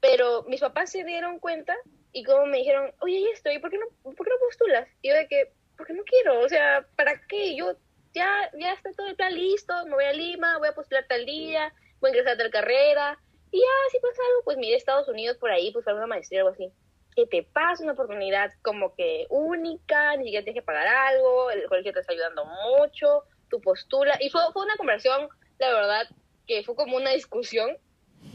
[0.00, 1.74] pero mis papás se dieron cuenta
[2.12, 4.86] y como me dijeron, oye, ya estoy, ¿por qué no, por qué no postulas?
[5.00, 7.56] Y yo de que, porque no quiero, o sea, ¿para qué?
[7.56, 7.76] Yo
[8.12, 11.24] ya, ya está todo el plan listo, me voy a Lima, voy a postular tal
[11.24, 13.18] día, voy a ingresar a tal carrera,
[13.52, 16.44] y ya, si pasa algo, pues miré Estados Unidos por ahí, pues para una maestría
[16.44, 16.72] o algo así.
[17.16, 21.64] Que te pasa una oportunidad como que única, ni siquiera tienes que pagar algo, el
[21.68, 26.06] colegio te está ayudando mucho, tu postura, y fue, fue una conversación, la verdad,
[26.46, 27.76] que fue como una discusión,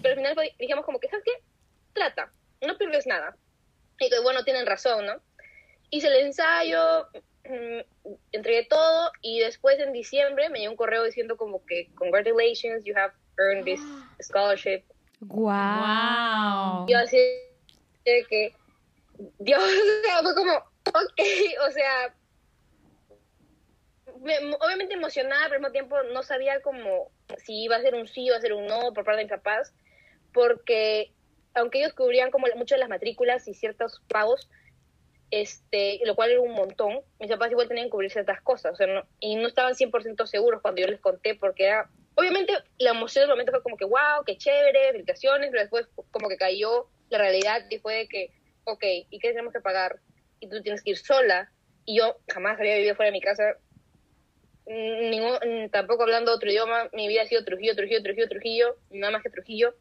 [0.02, 1.42] pero al final fue- dijimos como que, ¿sabes qué?
[1.94, 3.36] Trata, no pierdes nada.
[4.00, 5.22] Y que bueno, tienen razón, ¿no?
[5.90, 7.08] Hice el ensayo,
[7.46, 7.80] mm,
[8.34, 12.94] entregué todo y después en diciembre me llegó un correo diciendo como que congratulations, you
[12.98, 13.80] have earned this
[14.20, 14.84] scholarship.
[15.22, 16.86] Wow.
[16.88, 17.18] Yo así
[18.04, 18.54] de que,
[19.40, 21.22] Dios, o sea, fue como, ok,
[21.68, 22.16] o sea,
[24.22, 27.12] me- obviamente emocionada, pero al mismo tiempo no sabía como
[27.44, 29.32] si iba a ser un sí o a ser un no por parte de mis
[29.32, 29.74] papás,
[30.34, 31.12] porque
[31.54, 34.50] aunque ellos cubrían como mucho de las matrículas y ciertos pagos,
[35.32, 38.76] este, lo cual era un montón, mis papás igual tenían que cubrir ciertas cosas, o
[38.76, 42.92] sea, no, y no estaban 100% seguros cuando yo les conté, porque era, obviamente la
[42.92, 46.88] emoción del momento fue como que, wow, qué chévere, felicitaciones, pero después como que cayó
[47.10, 48.32] la realidad y de que,
[48.66, 50.00] ok, ¿y qué tenemos que pagar?
[50.40, 51.52] Y tú tienes que ir sola,
[51.86, 53.58] y yo jamás había vivido fuera de mi casa,
[54.68, 59.24] ningún, tampoco hablando otro idioma, mi vida ha sido Trujillo, Trujillo, Trujillo, Trujillo, nada más
[59.24, 59.76] que Trujillo,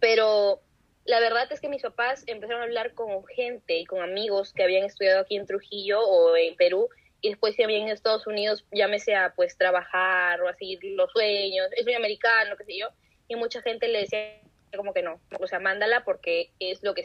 [0.00, 0.60] pero
[1.04, 4.64] la verdad es que mis papás empezaron a hablar con gente y con amigos que
[4.64, 6.88] habían estudiado aquí en Trujillo o en Perú
[7.20, 11.68] y después se habían en Estados Unidos, llámese a pues trabajar o a los sueños,
[11.76, 12.88] es muy americano, qué sé yo,
[13.28, 14.40] y mucha gente le decía
[14.76, 17.04] como que no, o sea, mándala porque es lo que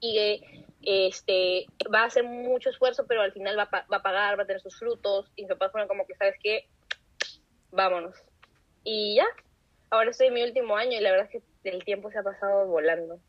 [0.00, 4.44] sigue, este, va a hacer mucho esfuerzo, pero al final va, va a pagar, va
[4.44, 6.68] a tener sus frutos, y mis papás fueron como que, ¿sabes qué?
[7.70, 8.16] Vámonos.
[8.82, 9.26] Y ya,
[9.90, 12.22] ahora estoy en mi último año y la verdad es que el tiempo se ha
[12.22, 13.20] pasado volando.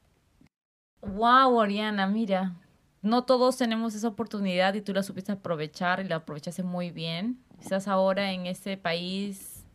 [1.02, 2.54] Wow, Oriana, mira,
[3.02, 7.44] no todos tenemos esa oportunidad y tú la supiste aprovechar y la aprovechaste muy bien.
[7.60, 9.66] Estás ahora en ese país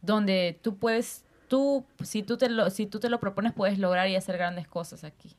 [0.00, 4.08] donde tú puedes, tú, si tú, te lo, si tú te lo propones, puedes lograr
[4.08, 5.36] y hacer grandes cosas aquí.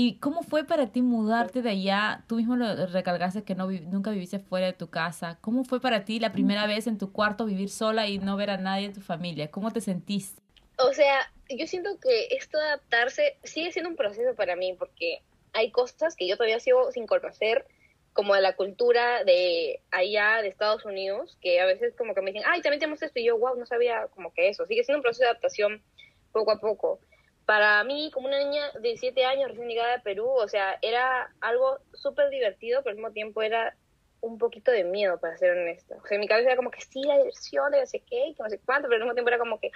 [0.00, 2.22] ¿Y cómo fue para ti mudarte de allá?
[2.28, 5.38] Tú mismo lo recalcaste que no nunca viviste fuera de tu casa.
[5.40, 8.50] ¿Cómo fue para ti la primera vez en tu cuarto vivir sola y no ver
[8.50, 9.50] a nadie de tu familia?
[9.50, 10.40] ¿Cómo te sentiste?
[10.78, 15.20] O sea, yo siento que esto de adaptarse sigue siendo un proceso para mí porque
[15.52, 17.66] hay cosas que yo todavía sigo sin conocer,
[18.12, 22.30] como de la cultura de allá de Estados Unidos, que a veces como que me
[22.30, 24.64] dicen, ay, también tenemos esto, y yo, wow, no sabía como que eso.
[24.66, 25.82] Sigue siendo un proceso de adaptación
[26.30, 27.00] poco a poco.
[27.48, 31.32] Para mí, como una niña de 7 años recién llegada de Perú, o sea, era
[31.40, 33.74] algo súper divertido, pero al mismo tiempo era
[34.20, 35.96] un poquito de miedo, para ser honesta.
[35.96, 38.34] O sea, en mi cabeza era como que sí, la diversión, de no sé qué,
[38.36, 39.70] que no sé cuánto, pero al mismo tiempo era como que,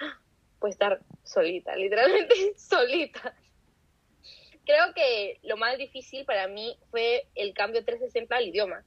[0.59, 3.35] pues estar solita, literalmente solita.
[4.67, 8.83] Creo que lo más difícil para mí fue el cambio 360 al idioma,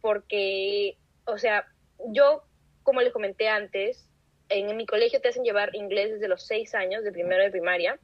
[0.00, 1.66] porque, o sea,
[2.06, 2.44] yo,
[2.84, 4.08] como les comenté antes,
[4.48, 7.98] en, mi colegio te hacen llevar inglés desde los seis años, de primero de primaria,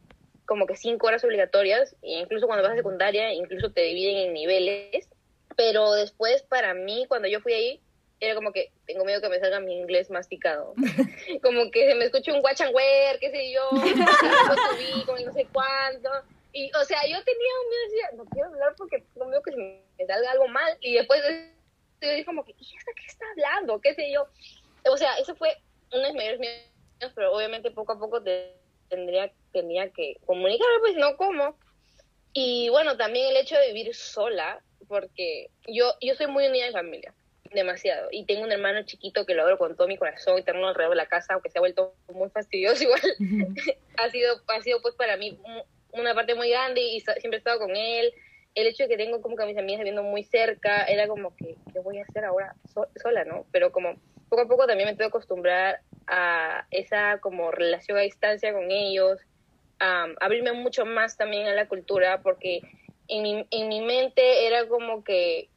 [0.46, 4.32] como que cinco horas obligatorias, e incluso cuando vas a secundaria, incluso te dividen en
[4.32, 5.08] niveles,
[5.56, 7.80] pero después para mí, cuando yo fui ahí,
[8.20, 10.74] era como que tengo miedo que me salga mi inglés masticado.
[11.42, 13.68] como que se me escuche un watch and wear, qué sé yo,
[15.06, 16.10] como no sé cuánto.
[16.52, 19.50] Y, o sea, yo tenía un miedo, decía, no quiero hablar porque tengo miedo que
[19.50, 20.78] se me salga algo mal.
[20.80, 21.20] Y después
[22.00, 23.80] yo dije como que, ¿y esta qué está hablando?
[23.80, 24.26] ¿Qué sé yo?
[24.90, 25.54] O sea, eso fue
[25.92, 28.22] uno de mis mayores miedos, pero obviamente poco a poco
[28.88, 29.30] tendría,
[29.60, 31.58] tenía que comunicar, pues no como.
[32.32, 36.72] Y bueno, también el hecho de vivir sola, porque yo, yo soy muy unida en
[36.72, 37.14] familia
[37.52, 38.08] demasiado.
[38.10, 40.94] Y tengo un hermano chiquito que lo abro con todo mi corazón y tenerlo alrededor
[40.94, 43.00] de la casa, aunque se ha vuelto muy fastidioso igual.
[43.96, 45.38] ha, sido, ha sido pues para mí
[45.92, 48.12] una parte muy grande y siempre he estado con él.
[48.54, 51.34] El hecho de que tengo como que a mis amigas viviendo muy cerca, era como
[51.36, 52.54] que, ¿qué voy a hacer ahora
[53.02, 53.46] sola, no?
[53.52, 53.96] Pero como
[54.28, 58.70] poco a poco también me tengo que acostumbrar a esa como relación a distancia con
[58.70, 59.20] ellos,
[59.78, 62.62] abrirme mucho más también a la cultura, porque
[63.08, 65.48] en mi, en mi mente era como que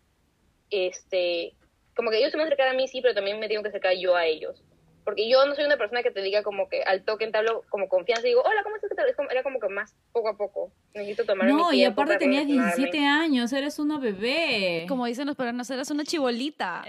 [0.69, 1.53] este
[1.95, 3.93] como que ellos se me acercan a mí, sí, pero también me tengo que acercar
[3.97, 4.63] yo a ellos.
[5.09, 7.89] Porque yo no soy una persona que te diga como que al toque entablo como
[7.89, 8.91] confianza y digo, hola, ¿cómo estás?
[9.31, 10.71] Era como que más poco a poco.
[10.93, 14.85] Necesito tomar No, y aparte tenías 17 años, eres una bebé.
[14.87, 16.85] Como dicen los peruanos, eres una chibolita.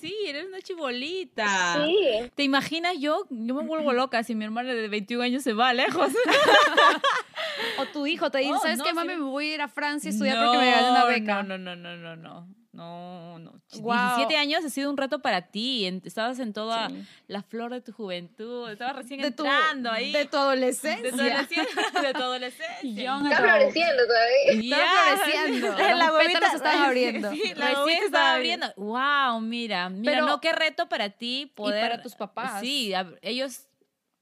[0.00, 1.84] sí, eres una chibolita.
[1.84, 2.30] Sí.
[2.34, 3.26] ¿Te imaginas yo?
[3.28, 6.10] Yo me vuelvo loca si mi hermana de 21 años se va lejos.
[7.80, 9.16] o tu hijo te dice, oh, ¿sabes qué, mami?
[9.16, 11.42] Me voy a ir a Francia a estudiar porque me gané una beca.
[11.42, 12.48] No, no, no, no, no, no.
[12.72, 13.60] No, no.
[13.72, 15.86] 17 años ha sido un reto para ti.
[16.04, 16.90] Estabas en toda
[17.26, 18.70] la flor de tu juventud.
[18.70, 20.12] Estabas recién entrando ahí.
[20.12, 21.10] De tu adolescencia.
[21.10, 22.02] De tu adolescencia.
[22.02, 23.16] de tu adolescencia.
[23.16, 24.76] Está floreciendo todavía.
[24.76, 25.78] Está floreciendo.
[25.78, 27.30] La huevita se estaba abriendo.
[27.30, 28.66] Sí, la huevita estaba abriendo.
[28.76, 29.88] Wow, mira.
[29.88, 31.78] Mira, Pero, no, qué reto para ti poder.
[31.78, 32.60] Y para tus papás.
[32.60, 33.67] Sí, ellos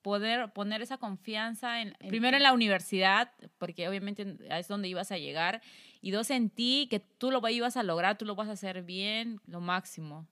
[0.07, 5.19] poder poner esa confianza en, primero en la universidad, porque obviamente es donde ibas a
[5.19, 5.63] llegar,
[6.01, 8.83] y dos, en ti, que tú lo ibas a lograr, tú lo vas a hacer
[8.83, 10.25] bien, lo máximo.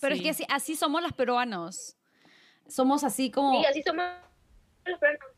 [0.00, 1.96] Pero es que así, así, somos los peruanos.
[2.66, 3.60] Somos así como...
[3.60, 4.04] Sí, así somos
[4.84, 5.30] los peruanos.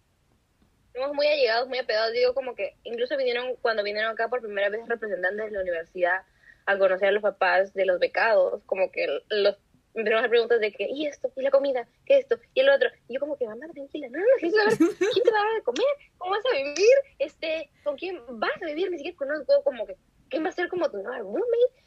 [0.94, 2.14] Somos muy allegados, muy apegados.
[2.14, 6.22] Digo, como que incluso vinieron, cuando vinieron acá por primera vez representantes de la universidad,
[6.64, 9.58] a conocer a los papás de los becados, como que los
[9.94, 11.30] me empezaron preguntas de que, ¿y esto?
[11.36, 11.88] ¿Y la comida?
[12.06, 12.38] ¿Qué esto?
[12.54, 12.88] ¿Y el otro?
[13.08, 15.86] Y yo como que, mamá, tranquila, no, no, ¿quién te va a dar de comer?
[16.18, 16.96] ¿Cómo vas a vivir?
[17.18, 18.90] Este, ¿Con quién vas a vivir?
[18.90, 19.96] Ni siquiera conozco como que,
[20.28, 21.84] ¿quién va a ser como tu nueva roommate?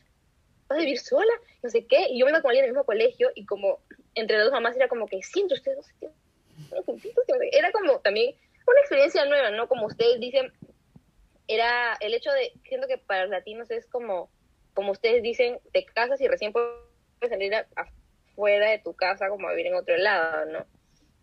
[0.67, 1.33] ¿Vas a vivir sola?
[1.63, 2.07] No sé qué.
[2.09, 3.79] Y yo me iba con alguien en el mismo colegio y como
[4.15, 5.87] entre las dos mamás era como que, siento ustedes dos,
[7.51, 8.35] era como también
[8.67, 9.67] una experiencia nueva, ¿no?
[9.67, 10.51] Como ustedes dicen,
[11.47, 14.29] era el hecho de, siento que para los latinos es como,
[14.73, 16.90] como ustedes dicen, te casas y recién puedes
[17.29, 20.65] salir afuera de tu casa como a vivir en otro lado, ¿no?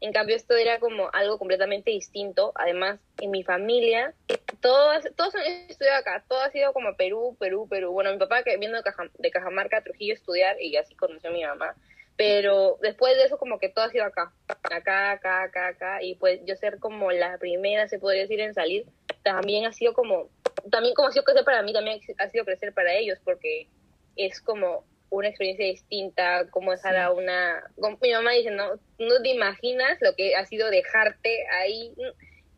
[0.01, 2.53] En cambio, esto era como algo completamente distinto.
[2.55, 4.15] Además, en mi familia,
[4.61, 6.25] todos, todos han estudiado acá.
[6.29, 7.93] Todo ha sido como Perú, Perú, Perú.
[7.93, 11.75] Bueno, mi papá que vino de, Cajamarca Trujillo estudiar y así conoció a mi mamá.
[12.17, 14.33] Pero después de eso, como que todo ha sido acá.
[14.71, 16.03] Acá, acá, acá, acá.
[16.03, 18.87] Y pues yo ser como la primera, se podría decir, en salir,
[19.25, 20.29] también ha sido como,
[20.71, 23.67] también como ha sido crecer para mí, también ha sido crecer para ellos, porque
[24.15, 27.63] es como una experiencia distinta, como dejar a una...
[28.03, 31.93] Mi mamá dice, no, no te imaginas lo que ha sido dejarte ahí.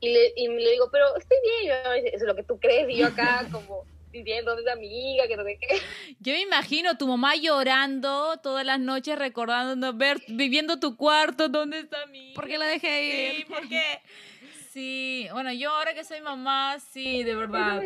[0.00, 2.04] Y le, y le digo, pero estoy bien.
[2.04, 2.88] Y eso es lo que tú crees.
[2.88, 5.28] Y yo acá como diciendo, ¿dónde está mi hija?
[5.28, 5.80] Que no sé qué.
[6.20, 11.80] Yo me imagino tu mamá llorando todas las noches, recordando, ver, viviendo tu cuarto, ¿dónde
[11.80, 13.36] está mi ¿Por qué la dejé ir?
[13.36, 13.82] Sí, porque...
[14.80, 17.82] Sí, bueno, yo ahora que soy mamá, sí, de verdad.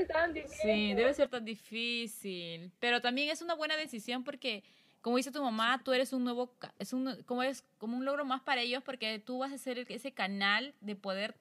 [0.63, 2.71] Sí, debe ser tan difícil.
[2.79, 4.63] Pero también es una buena decisión porque,
[5.01, 8.25] como dice tu mamá, tú eres un nuevo, es un, como es como un logro
[8.25, 11.35] más para ellos porque tú vas a ser ese canal de poder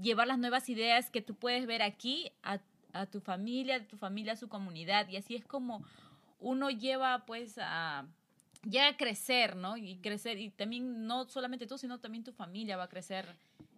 [0.00, 2.60] llevar las nuevas ideas que tú puedes ver aquí a,
[2.92, 5.08] a tu familia, a tu familia, a su comunidad.
[5.08, 5.84] Y así es como
[6.38, 8.06] uno lleva pues a
[8.62, 9.76] ya a crecer, ¿no?
[9.76, 13.26] Y crecer, y también no solamente tú, sino también tu familia va a crecer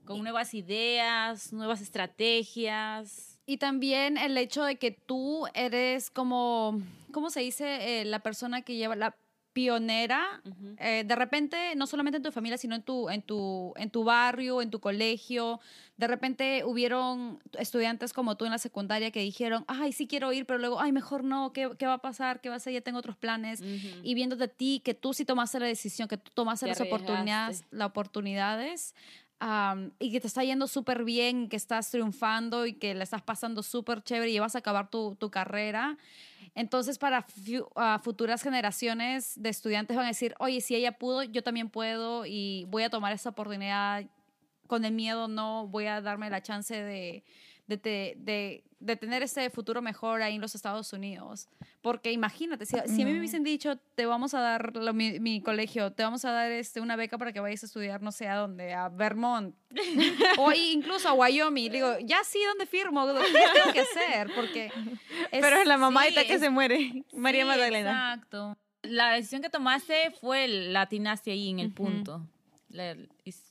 [0.04, 3.38] con nuevas ideas, nuevas estrategias.
[3.46, 6.80] Y también el hecho de que tú eres como,
[7.12, 8.00] ¿cómo se dice?
[8.00, 9.16] Eh, la persona que lleva la
[9.54, 10.42] pionera,
[10.78, 14.02] eh, de repente, no solamente en tu familia, sino en tu, en, tu, en tu
[14.02, 15.60] barrio, en tu colegio,
[15.96, 20.44] de repente hubieron estudiantes como tú en la secundaria que dijeron, ay, sí quiero ir,
[20.44, 22.40] pero luego, ay, mejor no, ¿qué, qué va a pasar?
[22.40, 22.72] ¿Qué va a ser?
[22.72, 23.62] Ya tengo otros planes.
[24.02, 27.64] Y viendo de ti, que tú sí tomaste la decisión, que tú tomaste las oportunidades,
[27.70, 28.96] las oportunidades,
[29.98, 33.62] y que te está yendo súper bien, que estás triunfando y que le estás pasando
[33.62, 35.98] súper chévere y vas a acabar tu, tu carrera.
[36.54, 37.26] Entonces, para
[38.02, 42.64] futuras generaciones de estudiantes van a decir, oye, si ella pudo, yo también puedo y
[42.68, 44.04] voy a tomar esa oportunidad.
[44.66, 47.24] Con el miedo no voy a darme la chance de,
[47.66, 47.76] de,
[48.16, 51.48] de, de, tener ese futuro mejor ahí en los Estados Unidos.
[51.80, 55.40] Porque imagínate, si, si a mí me hubiesen dicho, te vamos a dar mi, mi,
[55.40, 58.28] colegio, te vamos a dar este, una beca para que vayas a estudiar no sé
[58.28, 59.54] a dónde, a Vermont,
[60.38, 63.06] o incluso a Wyoming, digo, ya sí, ¿dónde firmo?
[63.06, 63.22] ¿Qué
[63.54, 64.30] tengo que hacer?
[64.34, 64.70] Porque...
[65.30, 68.14] Pero es la sí, que se muere, María Magdalena.
[68.14, 68.56] Exacto.
[68.82, 72.26] La decisión que tomaste fue la atinaste ahí en el punto.
[72.74, 72.96] La,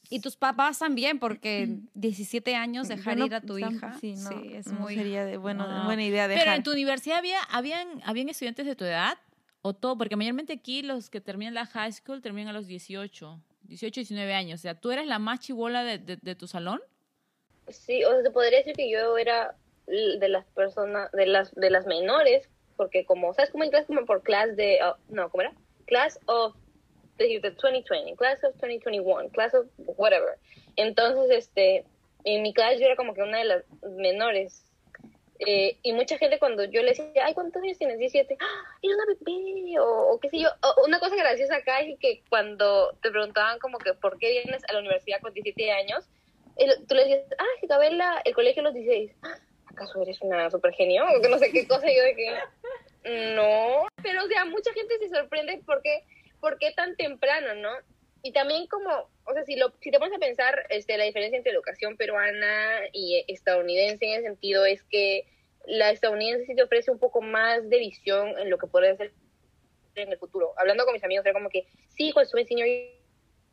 [0.10, 3.98] y tus papás también, porque 17 años dejar ir a tu hija.
[4.02, 4.96] Sí, no, sí es muy...
[4.96, 6.44] sería de bueno, buena idea dejar.
[6.44, 9.18] Pero en tu universidad había, habían, habían estudiantes de tu edad
[9.62, 13.40] o todo, porque mayormente aquí los que terminan la high school terminan a los 18,
[13.62, 14.60] 18, 19 años.
[14.60, 16.82] O sea, ¿tú eres la más chivola de, de, de tu salón?
[17.70, 19.56] Sí, o sea, se podría decir que yo era
[19.88, 24.06] de las personas, de las, de las menores, porque como, ¿sabes cómo en clase como
[24.06, 25.54] por clase de, oh, no, ¿cómo era?
[25.86, 26.56] Class of
[27.18, 30.38] de 2020, class of 2021, class of whatever.
[30.76, 31.86] Entonces, este,
[32.24, 34.66] en mi clase yo era como que una de las menores.
[35.40, 37.98] Eh, y mucha gente cuando yo le decía, ay, ¿cuántos años tienes?
[38.00, 38.38] 17.
[38.40, 40.50] ¡Ah, eres una bebé, o, qué sé yo.
[40.86, 44.74] una cosa graciosa acá es que cuando te preguntaban como que por qué vienes a
[44.74, 46.06] la universidad con 17 años,
[46.88, 47.90] tú le decías, ah, que acabé
[48.24, 49.12] el colegio a los 16.
[49.66, 51.04] ¿Acaso eres una super genio?
[51.18, 53.36] O que no sé qué cosa yo de que...
[53.36, 56.06] No, pero o sea, mucha gente se sorprende porque
[56.44, 57.70] ¿por qué tan temprano, no?
[58.22, 58.90] Y también como,
[59.24, 62.82] o sea, si, lo, si te pones a pensar, este, la diferencia entre educación peruana
[62.92, 65.26] y estadounidense en ese sentido es que
[65.66, 69.14] la estadounidense sí te ofrece un poco más de visión en lo que puede hacer
[69.96, 70.54] en el futuro.
[70.58, 72.68] Hablando con mis amigos, era como que, sí, cuando estuve en senior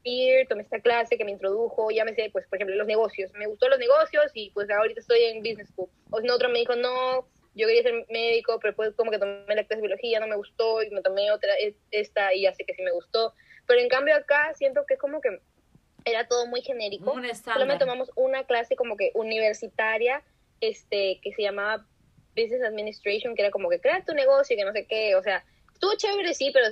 [0.02, 3.30] year, tomé esta clase que me introdujo, ya me sé, pues, por ejemplo, los negocios.
[3.34, 5.90] Me gustó los negocios y pues ahorita estoy en business school.
[6.10, 9.44] O si otro me dijo, no, yo quería ser médico, pero después como que tomé
[9.48, 11.52] la clase de biología, no me gustó, y me tomé otra,
[11.90, 13.34] esta, y ya sé que sí me gustó.
[13.66, 15.40] Pero en cambio acá siento que es como que
[16.04, 17.14] era todo muy genérico.
[17.44, 20.22] Solamente tomamos una clase como que universitaria,
[20.60, 21.86] este, que se llamaba
[22.36, 25.44] Business Administration, que era como que crea tu negocio, que no sé qué, o sea,
[25.72, 26.66] estuvo chévere, sí, pero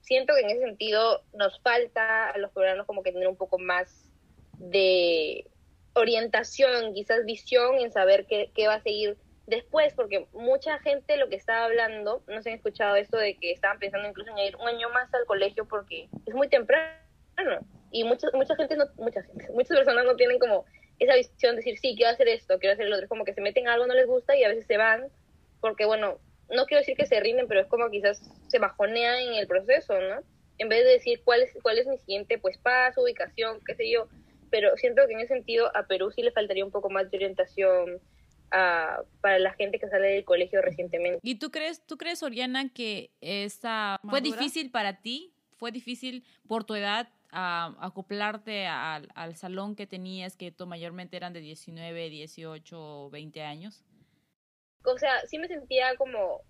[0.00, 3.58] siento que en ese sentido nos falta a los peruanos como que tener un poco
[3.58, 4.08] más
[4.58, 5.46] de
[5.94, 9.16] orientación, quizás visión en saber qué, qué va a seguir
[9.46, 13.52] después, porque mucha gente lo que estaba hablando, no se han escuchado esto de que
[13.52, 16.90] estaban pensando incluso en ir un año más al colegio porque es muy temprano.
[17.90, 19.22] Y mucha, mucha gente, no, mucha
[19.52, 20.64] muchas personas no tienen como
[20.98, 23.04] esa visión de decir, sí, quiero hacer esto, quiero hacer lo otro.
[23.04, 25.08] Es como que se meten algo, no les gusta y a veces se van
[25.60, 26.18] porque, bueno,
[26.50, 29.98] no quiero decir que se rinden, pero es como quizás se bajonean en el proceso,
[29.98, 30.20] ¿no?
[30.58, 33.90] En vez de decir cuál es, cuál es mi siguiente pues paso, ubicación, qué sé
[33.90, 34.08] yo.
[34.50, 37.16] pero siento que en ese sentido a Perú sí le faltaría un poco más de
[37.16, 38.00] orientación
[39.20, 41.18] para la gente que sale del colegio recientemente.
[41.22, 45.32] ¿Y tú crees, tú crees, Oriana, que esta fue difícil para ti?
[45.56, 51.16] ¿Fue difícil por tu edad a acoplarte al, al salón que tenías, que tú mayormente
[51.16, 53.84] eran de 19, 18 o 20 años?
[54.84, 56.42] O sea, sí me sentía como,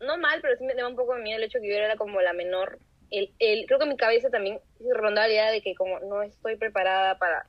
[0.00, 1.96] no mal, pero sí me daba un poco de miedo el hecho que yo era
[1.96, 2.80] como la menor.
[3.10, 6.22] El, el, creo que mi cabeza también se rondaba la idea de que como no
[6.22, 7.46] estoy preparada para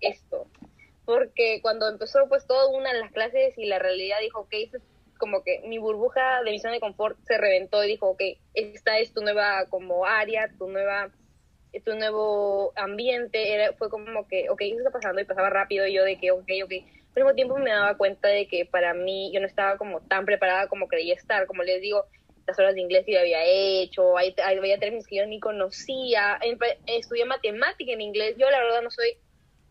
[0.00, 0.48] esto.
[1.08, 4.76] Porque cuando empezó pues todo una de las clases y la realidad dijo, ok, esto
[4.78, 4.84] es
[5.18, 8.22] como que mi burbuja de visión de confort se reventó y dijo, ok,
[8.54, 11.14] esta es tu nueva como área, tu nueva
[11.84, 15.94] tu nuevo ambiente, era, fue como que, ok, eso está pasando y pasaba rápido y
[15.94, 16.72] yo de que, ok, ok,
[17.16, 20.26] al mismo tiempo me daba cuenta de que para mí yo no estaba como tan
[20.26, 22.06] preparada como creía estar, como les digo,
[22.46, 26.58] las horas de inglés que yo había hecho, había términos que yo ni conocía, en-
[26.86, 29.16] estudié matemática en inglés, yo la verdad no soy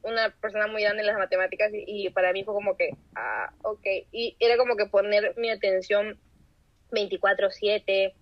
[0.08, 3.51] una persona muy grande en las matemáticas y, y para mí fue como que, ah,
[3.64, 6.20] ok, y era como que poner mi atención
[6.91, 8.16] 24/7,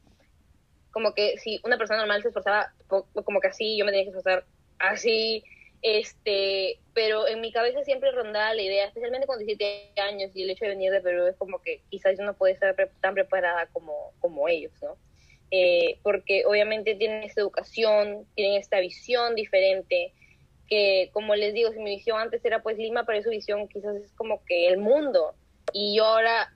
[0.92, 4.10] como que si una persona normal se esforzaba como que así, yo me tenía que
[4.10, 4.46] esforzar
[4.80, 5.44] así,
[5.82, 10.50] este, pero en mi cabeza siempre rondaba la idea, especialmente con 17 años y el
[10.52, 13.14] hecho de venir de Perú es como que quizás yo no puedo estar pre- tan
[13.14, 14.98] preparada como, como ellos, ¿no?
[15.52, 20.14] Eh, porque obviamente tienen esta educación, tienen esta visión diferente,
[20.68, 23.96] que como les digo, si mi visión antes era pues Lima, pero su visión quizás
[23.98, 25.36] es como que el mundo,
[25.74, 26.52] y yo ahora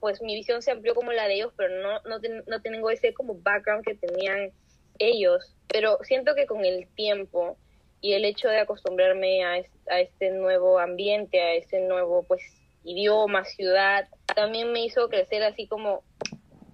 [0.00, 3.12] pues mi visión se amplió como la de ellos, pero no, no, no tengo ese
[3.12, 4.50] como background que tenían
[4.98, 5.54] ellos.
[5.68, 7.56] Pero siento que con el tiempo
[8.00, 12.42] y el hecho de acostumbrarme a, a este nuevo ambiente, a este nuevo pues
[12.84, 16.02] idioma, ciudad, también me hizo crecer así como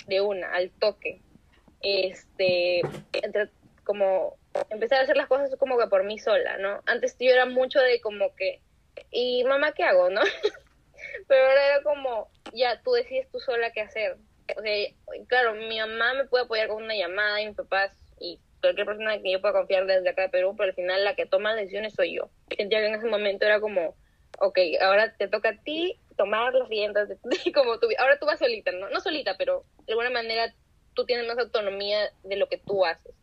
[0.06, 1.20] de una, al toque.
[1.82, 2.80] Este,
[3.12, 3.48] entre,
[3.84, 4.36] como
[4.70, 6.80] empezar a hacer las cosas como que por mí sola, ¿no?
[6.86, 8.60] Antes yo era mucho de como que,
[9.10, 10.20] ¿y mamá qué hago, no?
[11.28, 14.16] pero ahora era como, ya, tú decides tú sola qué hacer.
[14.56, 14.88] O sea,
[15.28, 19.20] claro, mi mamá me puede apoyar con una llamada y mis papás y cualquier persona
[19.20, 21.60] que yo pueda confiar desde acá de Perú, pero al final la que toma las
[21.60, 22.30] decisiones soy yo.
[22.56, 23.94] Sentía que en ese momento era como,
[24.38, 27.16] ok, ahora te toca a ti tomar las riendas de
[27.54, 28.90] como tú, ahora tú vas solita, ¿no?
[28.90, 30.52] No solita, pero de alguna manera
[30.94, 33.14] tú tienes más autonomía de lo que tú haces.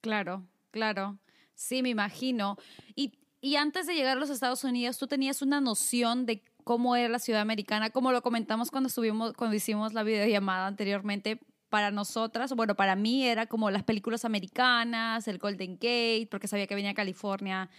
[0.00, 1.18] Claro, claro.
[1.54, 2.56] Sí, me imagino.
[2.94, 6.96] Y, y antes de llegar a los Estados Unidos, ¿tú tenías una noción de cómo
[6.96, 7.90] era la ciudad americana?
[7.90, 11.40] Como lo comentamos cuando estuvimos, cuando hicimos la videollamada anteriormente,
[11.70, 16.66] para nosotras, bueno, para mí era como las películas americanas, el Golden Gate, porque sabía
[16.66, 17.70] que venía a California,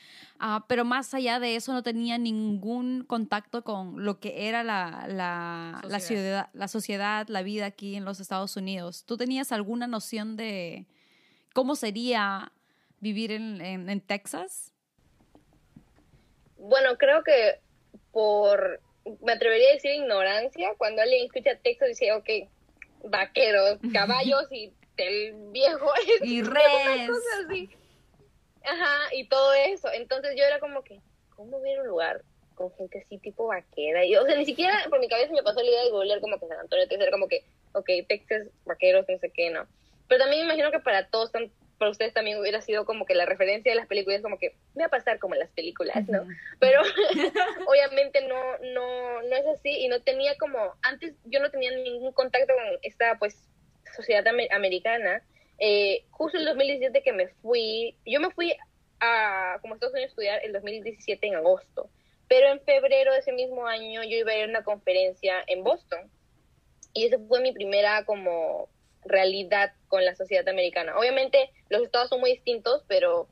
[0.43, 5.05] Ah, pero más allá de eso no tenía ningún contacto con lo que era la,
[5.07, 9.03] la, la ciudad, la sociedad, la vida aquí en los Estados Unidos.
[9.05, 10.87] ¿Tú tenías alguna noción de
[11.53, 12.51] cómo sería
[13.01, 14.71] vivir en, en, en Texas?
[16.57, 17.59] Bueno, creo que
[18.11, 18.79] por,
[19.21, 22.29] me atrevería a decir ignorancia, cuando alguien escucha Texas dice, ok,
[23.05, 25.91] vaqueros, caballos y el viejo
[26.21, 27.07] es Y res.
[27.07, 27.69] cosa así.
[28.63, 29.91] Ajá, y todo eso.
[29.91, 31.01] Entonces yo era como que,
[31.35, 32.23] ¿cómo ver un lugar
[32.53, 34.05] con gente así tipo vaquera?
[34.05, 36.39] Y, o sea, ni siquiera por mi cabeza me pasó la idea de googlear como
[36.39, 37.43] que San Antonio, Texas, era como que,
[37.73, 39.67] ok, Texas, vaqueros, no sé qué, ¿no?
[40.07, 43.15] Pero también me imagino que para todos, tan- para ustedes también hubiera sido como que
[43.15, 46.07] la referencia de las películas, como que, me va a pasar como en las películas,
[46.07, 46.27] ¿no?
[46.59, 46.79] pero
[47.67, 52.13] obviamente no, no, no es así y no tenía como, antes yo no tenía ningún
[52.13, 53.49] contacto con esta pues
[53.95, 55.23] sociedad ame- americana.
[55.57, 58.55] Eh, justo el 2017 que me fui, yo me fui
[58.99, 61.89] a como Estados Unidos a estudiar el 2017 en agosto,
[62.27, 65.63] pero en febrero de ese mismo año yo iba a ir a una conferencia en
[65.63, 66.11] Boston
[66.93, 68.69] y esa fue mi primera como
[69.03, 70.97] realidad con la sociedad americana.
[70.97, 73.29] Obviamente los estados son muy distintos, pero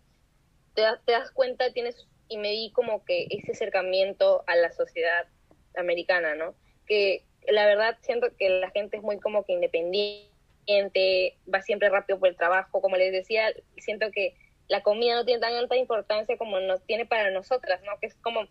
[0.73, 4.71] te, das- te das cuenta, tienes, y me di como que ese acercamiento a la
[4.71, 5.27] sociedad
[5.75, 6.55] americana, ¿no?
[6.87, 12.19] Que la verdad siento que la gente es muy como que independiente, va siempre rápido
[12.19, 14.35] por el trabajo, como les decía, siento que
[14.67, 17.99] la comida no tiene tanta importancia como nos tiene para nosotras, ¿no?
[17.99, 18.47] Que es como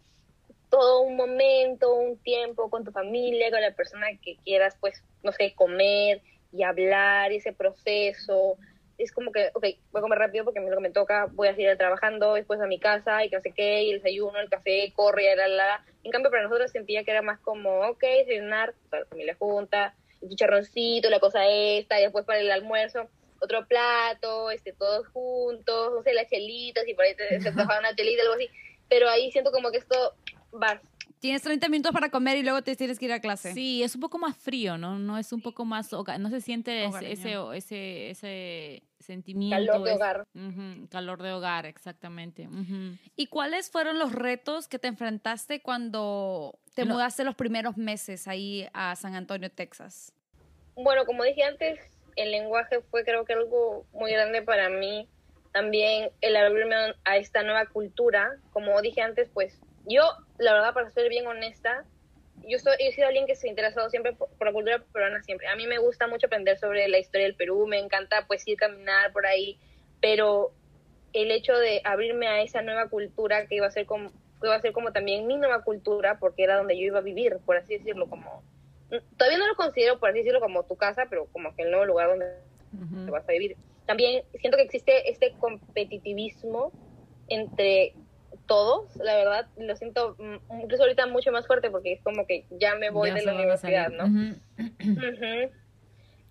[0.70, 5.32] todo un momento, un tiempo con tu familia, con la persona que quieras, pues, no
[5.32, 8.56] sé, comer y hablar, ese proceso,
[8.98, 11.48] es como que, ok, voy a comer rápido porque es lo que me toca, voy
[11.48, 14.50] a seguir trabajando, después a mi casa y que sé qué, y el desayuno, el
[14.50, 15.84] café, corre, la, la.
[16.02, 18.04] En cambio, para nosotros sentía que era más como, ok,
[18.90, 23.08] toda la familia junta, el chicharroncito, la cosa esta, y después para el almuerzo,
[23.40, 27.94] otro plato, este, todos juntos, no sé, las chelitas, y por ahí se tomaban una
[27.94, 28.50] chelita, algo así.
[28.88, 30.14] Pero ahí siento como que esto
[30.52, 30.80] va
[31.20, 33.52] Tienes 30 minutos para comer y luego te tienes que ir a clase.
[33.52, 34.98] Sí, es un poco más frío, ¿no?
[34.98, 39.56] No es un poco más, no se siente ese, ese, ese, ese sentimiento.
[39.72, 40.26] Calor de es- hogar.
[40.90, 42.48] Calor de hogar, exactamente.
[43.16, 48.68] ¿Y cuáles fueron los retos que te enfrentaste cuando te mudaste los primeros meses ahí
[48.72, 50.12] a San Antonio, Texas?
[50.76, 51.80] Bueno, como dije antes,
[52.14, 55.08] el lenguaje fue creo que algo muy grande para mí.
[55.52, 58.36] También el abrirme a esta nueva cultura.
[58.52, 59.58] Como dije antes, pues
[59.88, 60.02] yo,
[60.38, 61.86] la verdad, para ser bien honesta,
[62.42, 65.22] yo soy, he sido alguien que se ha interesado siempre por, por la cultura peruana,
[65.22, 65.48] siempre.
[65.48, 68.56] A mí me gusta mucho aprender sobre la historia del Perú, me encanta pues ir
[68.56, 69.58] caminar por ahí,
[70.00, 70.54] pero
[71.12, 74.54] el hecho de abrirme a esa nueva cultura que iba a ser como, que iba
[74.54, 77.56] a ser como también mi nueva cultura, porque era donde yo iba a vivir, por
[77.56, 78.44] así decirlo, como
[79.16, 81.84] todavía no lo considero, por así decirlo, como tu casa, pero como que el nuevo
[81.86, 82.26] lugar donde
[82.72, 83.06] Ujú.
[83.06, 83.56] te vas a vivir.
[83.86, 86.72] También siento que existe este competitivismo
[87.26, 87.94] entre
[88.48, 92.46] todos, la verdad, lo siento mm, incluso ahorita mucho más fuerte porque es como que
[92.50, 93.90] ya me voy Ya de la universidad.
[93.90, 94.04] ¿no?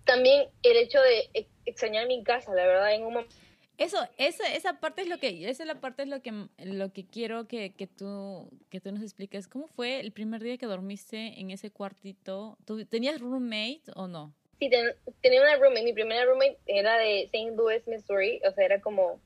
[0.05, 3.35] También el hecho de ex- extrañar mi casa, la verdad, en un momento
[3.77, 6.31] Eso, esa, esa parte es lo que, esa es la parte es lo que,
[6.63, 9.47] lo que quiero que, que tú, que tú nos expliques.
[9.47, 12.57] ¿Cómo fue el primer día que dormiste en ese cuartito?
[12.65, 14.33] ¿Tú, ¿Tenías roommate o no?
[14.59, 15.83] Sí, ten- tenía una roommate.
[15.83, 17.51] Mi primera roommate era de St.
[17.55, 18.41] Louis, Missouri.
[18.47, 19.19] O sea, era como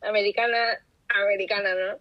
[0.00, 0.78] americana,
[1.14, 1.98] americana, ¿no?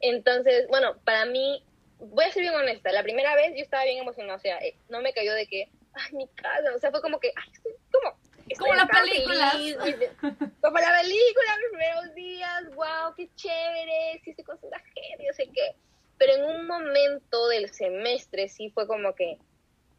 [0.00, 1.64] Entonces, bueno, para mí,
[1.98, 2.90] voy a ser bien honesta.
[2.92, 4.36] La primera vez yo estaba bien emocionada.
[4.36, 6.74] O sea, eh, no me cayó de que, ay, mi casa.
[6.74, 8.16] O sea, fue como que, ay, estoy como...
[8.88, 9.96] feliz, mis-
[10.60, 12.74] Como la película, mis primeros días.
[12.74, 14.20] Wow, qué chévere.
[14.24, 15.74] Sí, estoy con la gente, yo sé qué.
[16.18, 19.38] Pero en un momento del semestre sí fue como que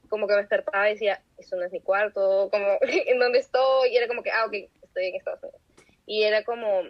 [0.09, 3.89] como que me despertaba y decía, eso no es mi cuarto, como, ¿en dónde estoy?
[3.89, 4.53] Y era como que, ah, ok,
[4.84, 5.61] estoy en Estados Unidos.
[6.05, 6.84] Y era como,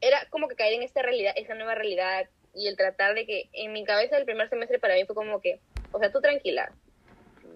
[0.00, 3.48] era como que caer en esta realidad, esa nueva realidad, y el tratar de que,
[3.52, 5.60] en mi cabeza el primer semestre para mí fue como que,
[5.92, 6.72] o sea, tú tranquila,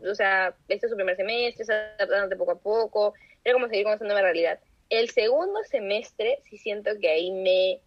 [0.09, 3.15] o sea, este es su primer semestre, estás adaptándote poco a poco,
[3.45, 4.61] era como seguir con esa nueva realidad.
[4.89, 7.81] El segundo semestre sí siento que ahí me,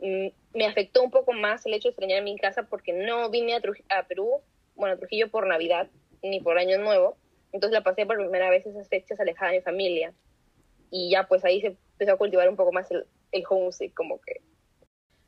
[0.00, 3.54] mm, me afectó un poco más el hecho de extrañar mi casa porque no vine
[3.54, 4.42] a, Truj- a Perú,
[4.74, 5.88] bueno, a Trujillo por Navidad,
[6.22, 7.16] ni por Año Nuevo.
[7.52, 10.12] Entonces la pasé por primera vez esas fechas alejada de mi familia.
[10.90, 14.20] Y ya pues ahí se empezó a cultivar un poco más el, el homesick, como
[14.20, 14.40] que...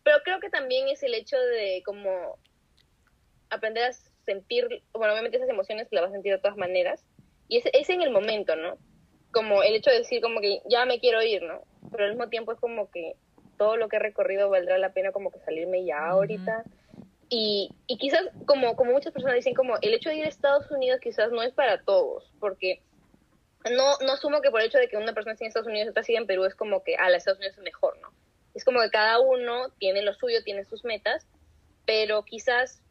[0.03, 2.39] Pero creo que también es el hecho de como
[3.51, 3.93] aprender a
[4.25, 7.05] sentir, bueno, obviamente esas emociones las vas a sentir de todas maneras.
[7.49, 8.79] Y es, es en el momento, ¿no?
[9.33, 11.63] Como el hecho de decir como que ya me quiero ir, ¿no?
[11.91, 13.15] Pero al mismo tiempo es como que
[13.57, 16.65] todo lo que he recorrido valdrá la pena como que salirme ya ahorita.
[17.29, 20.71] Y, y quizás, como, como muchas personas dicen, como el hecho de ir a Estados
[20.71, 22.81] Unidos quizás no es para todos, porque
[23.65, 25.87] no, no asumo que por el hecho de que una persona esté en Estados Unidos
[25.87, 28.15] y otra siga en Perú es como que, ah, la Estados Unidos es mejor, ¿no?
[28.55, 31.29] Es como que cada uno tiene lo suyo, tiene sus metas,
[31.87, 32.83] pero quizás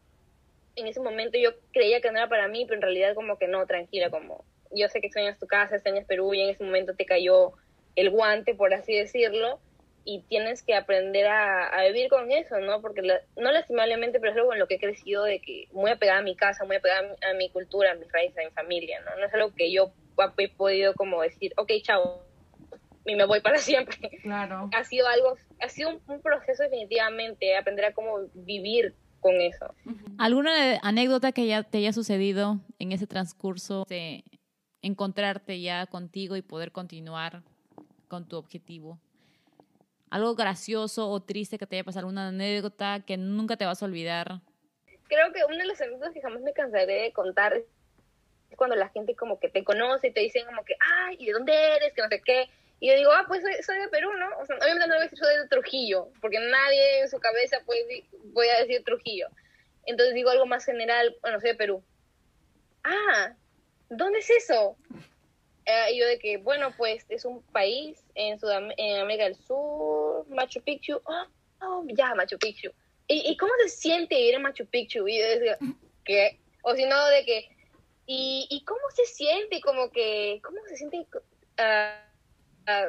[0.76, 3.47] en ese momento yo creía que no era para mí, pero en realidad como que
[3.47, 6.95] no, tranquila, como yo sé que extrañas tu casa, extrañas Perú y en ese momento
[6.95, 7.53] te cayó
[7.95, 9.61] el guante, por así decirlo,
[10.03, 12.82] y tienes que aprender a, a vivir con eso, ¿no?
[12.82, 15.91] Porque la- no lastimablemente, pero es algo en lo que he crecido de que muy
[15.91, 18.45] apegada a mi casa, muy apegada a mi, a mi cultura, a mis raíces, a
[18.47, 19.18] mi familia, ¿no?
[19.18, 19.95] No es algo que yo
[20.38, 22.24] he podido como decir, ok, chao,
[23.05, 24.09] y me voy para siempre.
[24.22, 24.70] Claro.
[24.74, 29.74] Ha sido algo, ha sido un, un proceso definitivamente, aprender a cómo vivir con eso.
[30.18, 34.24] ¿Alguna anécdota que ya te haya sucedido en ese transcurso de
[34.82, 37.43] encontrarte ya contigo y poder continuar
[38.07, 38.99] con tu objetivo?
[40.09, 43.86] Algo gracioso o triste que te haya pasado, alguna anécdota que nunca te vas a
[43.86, 44.41] olvidar.
[45.09, 47.65] creo que una de las anécdotas que jamás me cansaré de contar es
[48.56, 51.34] cuando la gente como que te conoce y te dicen como que, ay, ¿y de
[51.34, 51.93] dónde eres?
[51.93, 52.50] Que no sé qué.
[52.80, 54.28] Y yo digo, ah, pues soy, de Perú, ¿no?
[54.39, 57.58] O sea, obviamente no voy a decir soy de Trujillo, porque nadie en su cabeza
[57.66, 59.28] puede, voy a decir Trujillo.
[59.86, 61.84] Entonces digo algo más general, bueno, soy de Perú.
[62.84, 63.36] Ah,
[63.89, 64.78] ¿dónde es eso?
[65.66, 69.36] Eh, y yo de que, bueno, pues es un país en, Sudam en América del
[69.36, 71.02] Sur, Machu Picchu.
[71.04, 71.26] Oh,
[71.62, 72.72] oh, ya, Machu Picchu.
[73.08, 75.08] ¿Y, ¿Y cómo se siente ir a Machu Picchu?
[75.08, 75.58] Y yo decía,
[76.06, 76.39] ¿qué?
[76.62, 77.50] O si no, de que,
[78.08, 79.62] ¿y, ¿y cómo se siente?
[79.62, 81.05] Como que, ¿cómo se siente
[81.58, 82.03] ah,
[82.66, 82.88] ah,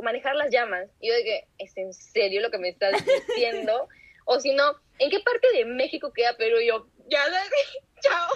[0.00, 0.88] manejar las llamas?
[1.00, 2.92] Y yo de que, ¿es en serio lo que me estás
[3.26, 3.88] diciendo?
[4.26, 6.60] o si no, ¿en qué parte de México queda Perú?
[6.60, 7.24] Y yo, ya,
[8.00, 8.28] chao.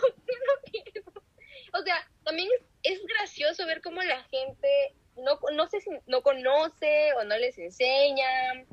[1.75, 2.49] O sea, también
[2.83, 7.37] es, es gracioso ver cómo la gente no, no sé si no conoce o no
[7.37, 8.67] les enseñan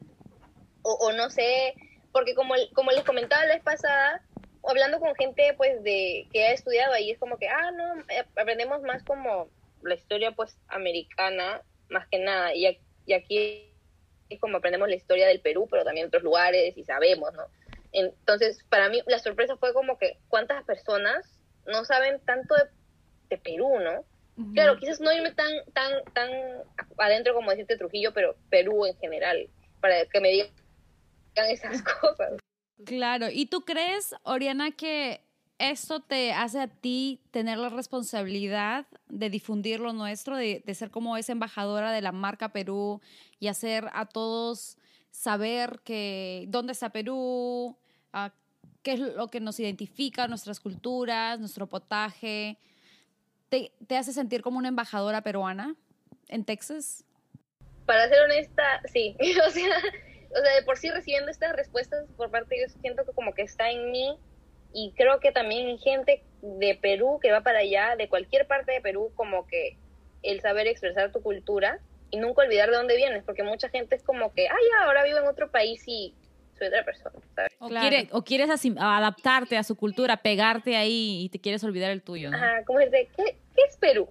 [0.81, 1.75] o, o no sé,
[2.11, 4.23] porque como, como les comentaba la vez pasada,
[4.63, 8.25] hablando con gente pues de que ha estudiado ahí, es como que, ah, no, eh,
[8.35, 9.49] aprendemos más como
[9.81, 13.73] la historia pues americana, más que nada, y, y aquí
[14.29, 17.45] es como aprendemos la historia del Perú, pero también otros lugares y sabemos, ¿no?
[17.91, 22.63] Entonces, para mí la sorpresa fue como que cuántas personas no saben tanto de,
[23.29, 24.05] de Perú, ¿no?
[24.53, 26.29] Claro, quizás no irme tan, tan, tan
[26.97, 29.49] adentro como decirte Trujillo, pero Perú en general,
[29.81, 30.49] para que me digan
[31.35, 32.37] esas cosas.
[32.85, 35.21] Claro, ¿y tú crees, Oriana, que
[35.57, 40.89] esto te hace a ti tener la responsabilidad de difundir lo nuestro, de, de, ser
[40.89, 43.01] como esa embajadora de la marca Perú
[43.39, 44.77] y hacer a todos
[45.11, 47.75] saber que dónde está Perú,
[48.13, 48.29] uh,
[48.83, 52.57] qué es lo que nos identifica, nuestras culturas, nuestro potaje.
[53.49, 55.75] ¿Te, ¿Te hace sentir como una embajadora peruana
[56.27, 57.03] en Texas?
[57.85, 58.63] Para ser honesta,
[58.93, 59.15] sí.
[59.47, 59.75] o, sea,
[60.31, 63.33] o sea, de por sí recibiendo estas respuestas por parte de ellos, siento que como
[63.33, 64.17] que está en mí
[64.73, 68.71] y creo que también hay gente de Perú que va para allá, de cualquier parte
[68.71, 69.77] de Perú, como que
[70.21, 71.79] el saber expresar tu cultura
[72.11, 75.19] y nunca olvidar de dónde vienes, porque mucha gente es como que, ay, ahora vivo
[75.19, 76.13] en otro país y
[76.57, 77.53] soy otra persona, ¿sabes?
[77.59, 77.87] O, claro.
[77.87, 82.29] quiere, o quieres adaptarte a su cultura, pegarte ahí y te quieres olvidar el tuyo.
[82.29, 82.37] ¿no?
[82.37, 84.09] Ajá, como es de, ¿qué, qué es Perú?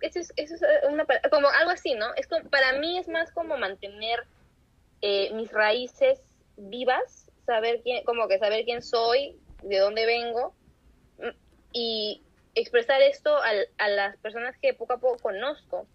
[0.00, 2.06] Eso es, eso es una, como algo así, ¿no?
[2.16, 4.24] Es como, para mí es más como mantener
[5.02, 6.20] eh, mis raíces
[6.56, 10.54] vivas, saber quién, como que saber quién soy, de dónde vengo
[11.72, 12.22] y
[12.54, 15.86] expresar esto a, a, las personas que poco a poco conozco.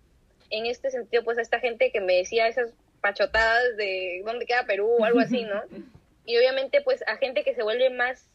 [0.49, 4.65] En este sentido, pues a esta gente que me decía esas pachotadas de dónde queda
[4.65, 5.61] Perú o algo así, ¿no?
[6.25, 8.29] Y obviamente, pues a gente que se vuelve más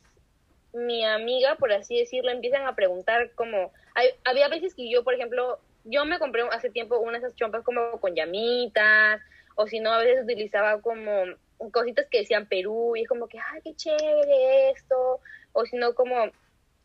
[0.73, 3.71] mi amiga, por así decirlo, empiezan a preguntar como...
[3.95, 7.37] Hay, había veces que yo, por ejemplo, yo me compré hace tiempo unas de esas
[7.37, 9.21] chompas como con llamitas,
[9.57, 11.25] o si no, a veces utilizaba como
[11.71, 15.21] cositas que decían Perú y es como que, ay, qué chévere esto,
[15.53, 16.17] o si no, como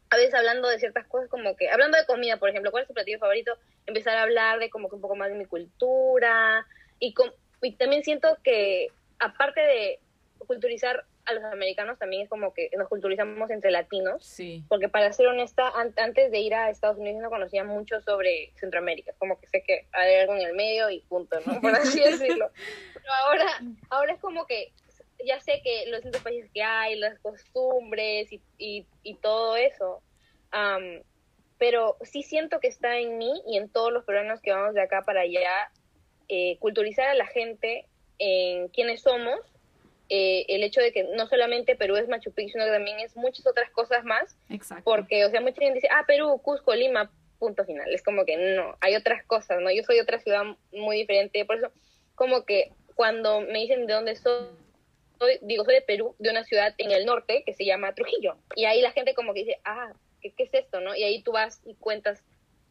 [0.10, 2.88] a veces hablando de ciertas cosas, como que, hablando de comida, por ejemplo, ¿cuál es
[2.88, 3.58] tu platillo favorito?
[3.86, 6.66] Empezar a hablar de como que un poco más de mi cultura
[7.00, 7.30] y, com
[7.62, 8.88] y también siento que
[9.20, 10.00] aparte de
[10.46, 14.64] culturizar a los americanos, también es como que nos culturizamos entre latinos, sí.
[14.70, 18.52] porque para ser honesta, an antes de ir a Estados Unidos no conocía mucho sobre
[18.56, 21.60] Centroamérica, como que sé que hay algo en el medio y punto, ¿no?
[21.62, 22.50] Por así decirlo.
[22.94, 24.72] Pero ahora, ahora es como que
[25.26, 30.02] ya sé que los distintos países que hay, las costumbres y, y, y todo eso,
[30.54, 31.02] um,
[31.58, 34.82] pero sí siento que está en mí y en todos los peruanos que vamos de
[34.82, 35.72] acá para allá,
[36.30, 37.86] eh, culturizar a la gente
[38.20, 39.40] en quiénes somos,
[40.10, 43.16] eh, el hecho de que no solamente Perú es Machu Picchu, sino que también es
[43.16, 44.38] muchas otras cosas más.
[44.50, 44.84] Exacto.
[44.84, 47.94] Porque, o sea, mucha gente dice, ah, Perú, Cusco, Lima, punto final.
[47.94, 49.72] Es como que no, hay otras cosas, ¿no?
[49.72, 51.72] Yo soy de otra ciudad muy diferente, por eso,
[52.16, 54.48] como que cuando me dicen de dónde soy,
[55.20, 58.38] soy, digo, soy de Perú, de una ciudad en el norte que se llama Trujillo.
[58.56, 60.96] Y ahí la gente como que dice, ah, ¿qué, qué es esto, no?
[60.96, 62.24] Y ahí tú vas y cuentas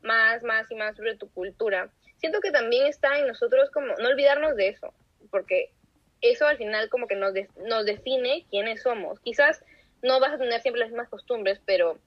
[0.03, 1.91] más, más y más sobre tu cultura.
[2.19, 4.95] Siento que también está en nosotros como no olvidarnos de eso,
[5.31, 5.71] porque
[6.31, 9.21] eso al final como que nos, de, nos define quiénes somos.
[9.21, 9.63] Quizás
[10.03, 11.99] no vas a tener siempre las mismas costumbres, pero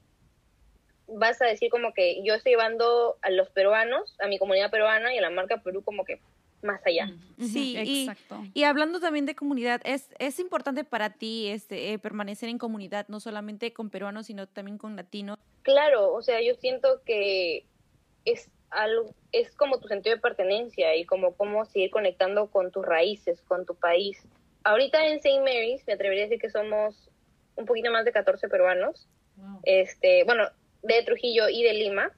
[1.06, 5.14] vas a decir como que yo estoy llevando a los peruanos, a mi comunidad peruana
[5.14, 6.20] y a la marca Perú como que
[6.62, 7.10] más allá.
[7.38, 8.42] Sí, Exacto.
[8.52, 12.58] Y, y, hablando también de comunidad, es, es importante para ti este, eh, permanecer en
[12.58, 15.38] comunidad, no solamente con peruanos, sino también con latinos.
[15.62, 17.64] Claro, o sea, yo siento que
[18.24, 22.84] es algo, es como tu sentido de pertenencia y como cómo seguir conectando con tus
[22.84, 24.22] raíces, con tu país.
[24.64, 25.40] Ahorita en St.
[25.40, 27.10] Mary's me atrevería a decir que somos
[27.56, 29.60] un poquito más de 14 peruanos, wow.
[29.64, 30.44] este, bueno,
[30.82, 32.12] de Trujillo y de Lima,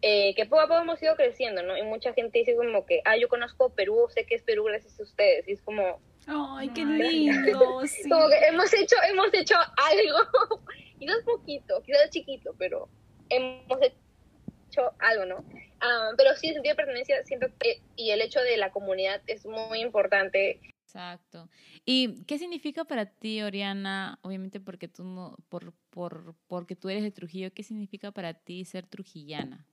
[0.00, 1.76] eh, que poco a poco hemos ido creciendo, ¿no?
[1.76, 4.98] Y mucha gente dice como que, ah, yo conozco Perú, sé que es Perú gracias
[4.98, 6.00] a ustedes, y es como...
[6.26, 7.82] ¡Ay, qué lindo!
[7.86, 8.08] sí.
[8.08, 10.58] Como que hemos hecho, hemos hecho algo,
[10.98, 12.88] y no es poquito, quizás es chiquito, pero
[13.28, 15.44] hemos hecho algo, ¿no?
[15.82, 19.20] Um, pero sí, el sentido de pertenencia, siento que, y el hecho de la comunidad
[19.26, 20.60] es muy importante.
[20.84, 21.48] Exacto.
[21.84, 24.18] ¿Y qué significa para ti, Oriana?
[24.22, 28.64] Obviamente porque tú no, por, por, porque tú eres de Trujillo, ¿qué significa para ti
[28.64, 29.66] ser trujillana?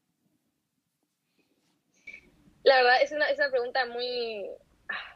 [2.64, 4.46] La verdad, es una, es una pregunta muy...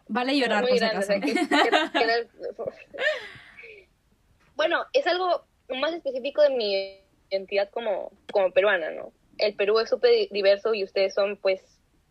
[0.07, 1.27] Vale llorar, muy por grande, si acaso.
[1.27, 3.03] o sea, que- que- que-
[4.55, 6.99] bueno, es algo más específico de mi
[7.31, 9.11] identidad como, como peruana, ¿no?
[9.37, 11.61] El Perú es súper diverso y ustedes son, pues,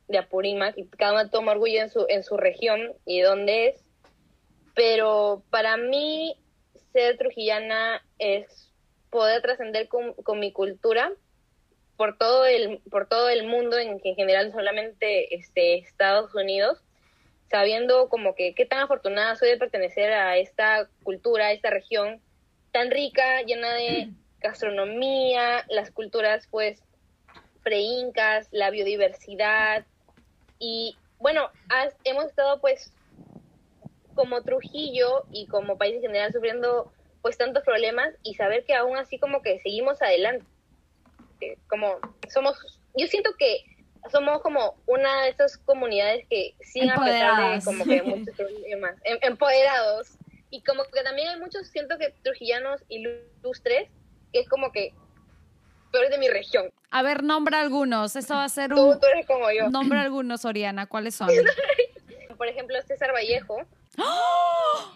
[0.08, 3.68] de Apurímac y cada uno toma orgullo en su, en su región y de dónde
[3.68, 3.84] es.
[4.74, 6.36] Pero para mí,
[6.92, 8.70] ser trujillana es
[9.10, 11.12] poder trascender con, con mi cultura
[11.96, 16.82] por todo el, por todo el mundo, en, en general solamente este, Estados Unidos,
[17.50, 22.20] sabiendo como que qué tan afortunada soy de pertenecer a esta cultura, a esta región
[22.72, 24.08] tan rica, llena de
[24.40, 26.82] gastronomía, las culturas pues
[27.62, 29.84] preincas, la biodiversidad
[30.58, 32.92] y bueno, has- hemos estado pues
[34.14, 36.92] como Trujillo y como país en general sufriendo
[37.22, 40.44] pues tantos problemas y saber que aún así como que seguimos adelante.
[41.68, 41.98] Como
[42.28, 42.56] somos,
[42.96, 43.62] yo siento que
[44.10, 48.96] somos como una de esas comunidades que sin a pesar de como que muchos problemas,
[49.04, 50.18] em- empoderados.
[50.50, 53.88] Y como que también hay muchos, siento que trujillanos ilustres,
[54.32, 54.92] que es como que
[55.92, 56.72] tú eres de mi región.
[56.90, 58.16] A ver, nombra algunos.
[58.16, 58.98] Eso va a ser un...
[58.98, 59.68] tú eres como yo.
[59.70, 60.86] Nombra algunos, Oriana.
[60.86, 61.28] ¿Cuáles son?
[62.38, 63.58] Por ejemplo, César Vallejo.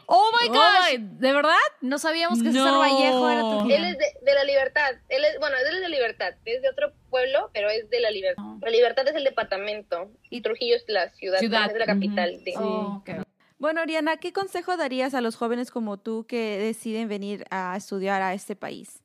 [0.06, 0.58] ¡Oh, my gosh!
[0.82, 1.52] Ay, ¿De verdad?
[1.80, 2.52] No sabíamos que No.
[2.52, 3.86] César Vallejo era Él trujillano.
[3.88, 4.90] es de, de la Libertad.
[5.08, 6.34] Él es, bueno, él es de Libertad.
[6.44, 8.42] Es de otro pueblo, pero es de la Libertad.
[8.62, 12.42] La Libertad es el departamento y Trujillo es la ciudad, Ciudad, es la capital.
[12.44, 13.26] de- Oh, ok.
[13.58, 18.22] Bueno, Oriana, ¿qué consejo darías a los jóvenes como tú que deciden venir a estudiar
[18.22, 19.00] a este país?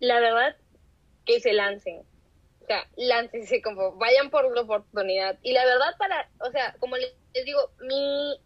[0.00, 0.56] La verdad,
[1.30, 2.02] que se lancen.
[2.62, 5.38] O sea, láncense, como vayan por la oportunidad.
[5.42, 7.12] Y la verdad, para, o sea, como les,
[7.44, 8.40] digo, mi,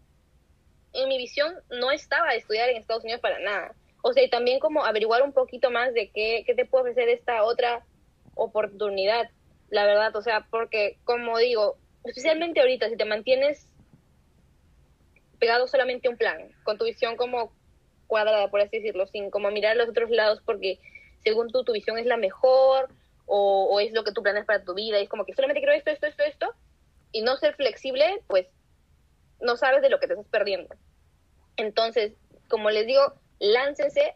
[0.93, 3.75] en mi visión no estaba estudiar en Estados Unidos para nada.
[4.01, 7.09] O sea, y también como averiguar un poquito más de qué, qué te puede ofrecer
[7.09, 7.85] esta otra
[8.35, 9.29] oportunidad.
[9.69, 13.67] La verdad, o sea, porque como digo, especialmente ahorita, si te mantienes
[15.39, 17.51] pegado solamente a un plan, con tu visión como
[18.07, 20.79] cuadrada, por así decirlo, sin como mirar los otros lados, porque
[21.25, 22.89] según tú, tu visión es la mejor
[23.25, 25.73] o, es lo que tú planeas para tu vida, y es como que solamente quiero
[25.73, 26.53] esto, esto, esto, esto,
[27.11, 28.47] y no ser flexible, pues
[29.41, 30.75] no sabes de lo que te estás perdiendo.
[31.57, 32.13] Entonces,
[32.47, 34.13] como les digo, láncense,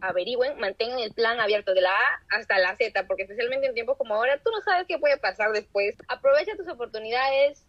[0.00, 3.98] averigüen, mantengan el plan abierto de la A hasta la Z, porque especialmente en tiempos
[3.98, 5.96] como ahora, tú no sabes qué puede pasar después.
[6.06, 7.66] Aprovecha tus oportunidades,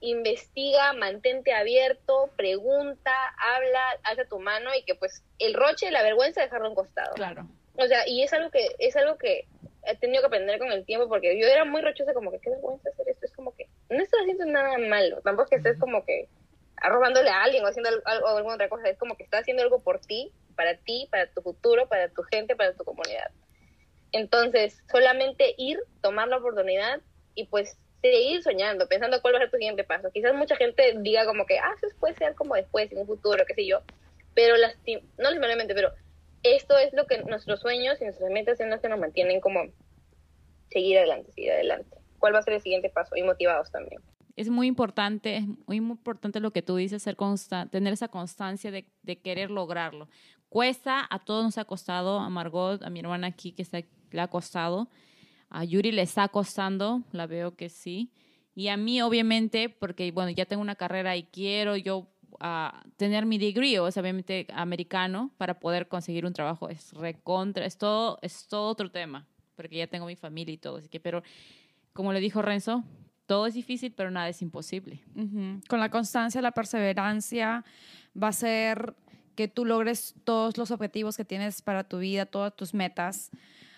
[0.00, 6.40] investiga, mantente abierto, pregunta, habla, alza tu mano y que pues el roche, la vergüenza,
[6.40, 7.14] dejarlo a costado.
[7.14, 7.46] Claro.
[7.76, 9.46] O sea, y es algo que es algo que
[9.84, 12.50] he tenido que aprender con el tiempo porque yo era muy rochosa como que qué
[12.50, 15.78] vergüenza hacer esto, es como que no estás haciendo nada malo, tampoco es que estés
[15.80, 16.28] como que
[16.82, 19.62] robándole a alguien o haciendo algo, algo- alguna otra cosa, es como que estás haciendo
[19.62, 23.30] algo por ti, para ti, para tu futuro, para tu gente, para tu comunidad.
[24.12, 27.00] Entonces, solamente ir, tomar la oportunidad
[27.34, 30.10] y pues seguir soñando, pensando cuál va a ser tu siguiente paso.
[30.12, 33.44] Quizás mucha gente diga como que, ah, eso puede ser como después, en un futuro,
[33.46, 33.82] qué sé yo,
[34.34, 35.92] pero no lastimadamente, pero
[36.42, 39.60] esto es lo que nuestros sueños y nuestras metas son las que nos mantienen como
[40.70, 41.96] seguir adelante, seguir adelante.
[42.18, 43.16] ¿Cuál va a ser el siguiente paso?
[43.16, 44.00] Y motivados también.
[44.36, 48.86] Es muy importante, muy, importante lo que tú dices, ser consta tener esa constancia de,
[49.02, 50.08] de querer lograrlo.
[50.48, 53.80] Cuesta, a todos nos ha costado, a Margot, a mi hermana aquí que está,
[54.10, 54.88] le ha costado,
[55.48, 58.12] a Yuri le está costando, la veo que sí,
[58.54, 62.08] y a mí obviamente, porque bueno, ya tengo una carrera y quiero yo
[62.38, 67.66] ah, tener mi degree, o sea, obviamente americano, para poder conseguir un trabajo, es recontra,
[67.66, 69.26] es todo, es todo otro tema,
[69.56, 71.22] porque ya tengo mi familia y todo, así que, pero
[71.92, 72.84] como le dijo Renzo,
[73.26, 75.02] todo es difícil, pero nada es imposible.
[75.14, 75.60] Ujú.
[75.68, 77.64] Con la constancia, la perseverancia,
[78.20, 78.94] va a ser
[79.36, 83.30] que tú logres todos los objetivos que tienes para tu vida, todas tus metas.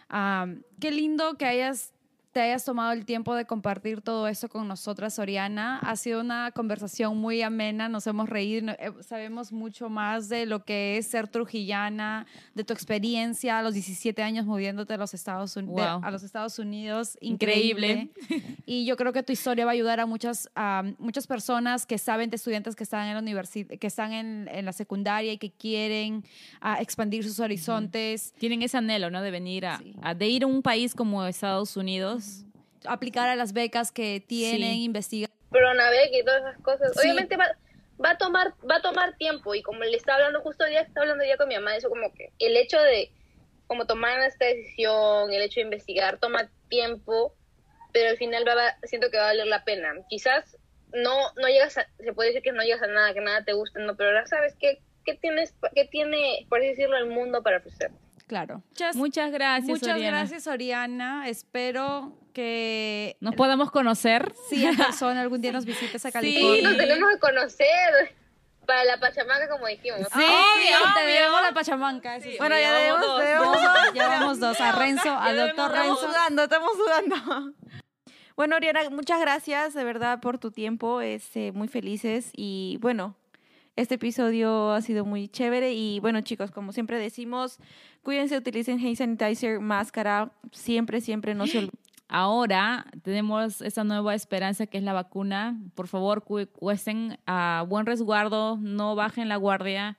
[0.09, 1.93] Am, qué lindo que hayas,
[2.33, 5.79] te hayas tomado el tiempo de compartir todo eso con nosotras, Oriana.
[5.81, 10.65] Ha sido una conversación muy amena, nos hemos reído, eh, sabemos mucho más de lo
[10.65, 15.55] que es ser trujillana, de tu experiencia a los 17 años moviéndote a los Estados,
[15.55, 16.01] de- Wow.
[16.03, 17.19] a los Estados Unidos.
[17.21, 18.11] Increíble.
[18.29, 18.57] Increíble.
[18.65, 21.99] Y yo creo que tu historia va a ayudar a muchas, a muchas personas que
[21.99, 25.39] saben de estudiantes que están en la universidad, que están en, en la secundaria y
[25.39, 26.25] que quieren
[26.63, 29.21] ah, expandir sus horizontes, Tienen ese anhelo, ¿no?
[29.21, 29.95] De venir a, Sí.
[30.03, 32.22] a- de ir a un país como Estados Unidos.
[32.87, 34.85] Aplicar a las becas que tienen, Sí.
[34.85, 35.31] investigar.
[35.51, 36.93] Pronavec y todas esas cosas.
[36.95, 37.01] Sí.
[37.09, 37.47] Obviamente va,
[38.03, 40.81] va a tomar va a tomar tiempo y como le estaba hablando justo hoy día,
[40.81, 43.11] estaba hablando ya con mi mamá, eso como que el hecho de
[43.67, 47.35] como tomar esta decisión, el hecho de investigar toma tiempo,
[47.93, 49.93] pero al final va, a- siento que va a valer la pena.
[50.09, 50.57] Quizás
[50.93, 53.53] no no llegas a, se puede decir que no llegas a nada, que nada te
[53.53, 57.43] guste, no, pero ahora sabes qué qué tienes qué tiene por así decirlo el mundo
[57.43, 57.91] para ofrecer.
[58.27, 58.63] Claro.
[58.71, 60.19] Muchas, Muchas gracias, muchas Oriana.
[60.19, 61.29] gracias, Oriana.
[61.29, 64.33] Espero que Nos podamos conocer.
[64.49, 66.13] sí, en persona algún día nos visites a.
[66.13, 66.57] California.
[66.57, 68.15] Sí, nos tenemos que conocer
[68.67, 70.01] para la Pachamaca como dijimos.
[70.01, 71.15] Sí, Obvio, te obvio.
[71.15, 72.21] debemos la Pachamanca.
[72.21, 72.37] sí.
[72.39, 73.21] Bueno, ya debemos, dos.
[73.21, 73.57] debemos
[73.95, 74.61] ya vamos dos.
[74.61, 76.07] A Renzo, al doctor debemos Estamos Renzo.
[76.07, 77.53] sudando, estamos sudando.
[78.35, 81.01] Bueno, Oriana, muchas gracias de verdad por tu tiempo.
[81.03, 83.15] Este, muy felices y bueno,
[83.77, 87.59] este episodio ha sido muy chévere y bueno, chicos, como siempre decimos,
[88.03, 91.79] cuídense, utilicen hand sanitizer, máscara, siempre, siempre no se olviden.
[92.09, 95.59] Ahora tenemos esa nueva esperanza que es la vacuna.
[95.75, 99.97] Por favor, cu- cuesten a buen resguardo, no bajen la guardia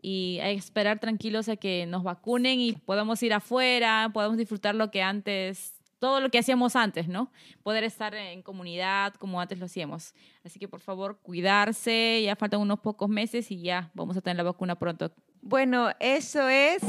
[0.00, 4.90] y que esperar tranquilos a que nos vacunen y podamos ir afuera, podamos disfrutar lo
[4.90, 7.30] que antes, todo lo que hacíamos antes, ¿no?
[7.62, 10.14] Poder estar en comunidad como antes lo hacíamos.
[10.44, 14.38] Así que por favor, cuidarse, ya faltan unos pocos meses y ya vamos a tener
[14.38, 15.12] la vacuna pronto.
[15.42, 16.82] Bueno, eso es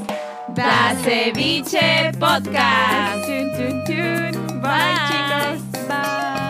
[0.56, 3.28] Da Ceviche Podcast.
[3.28, 4.32] Bye,
[4.62, 4.98] Bye.
[5.08, 5.88] chicos.
[5.88, 6.41] Bye.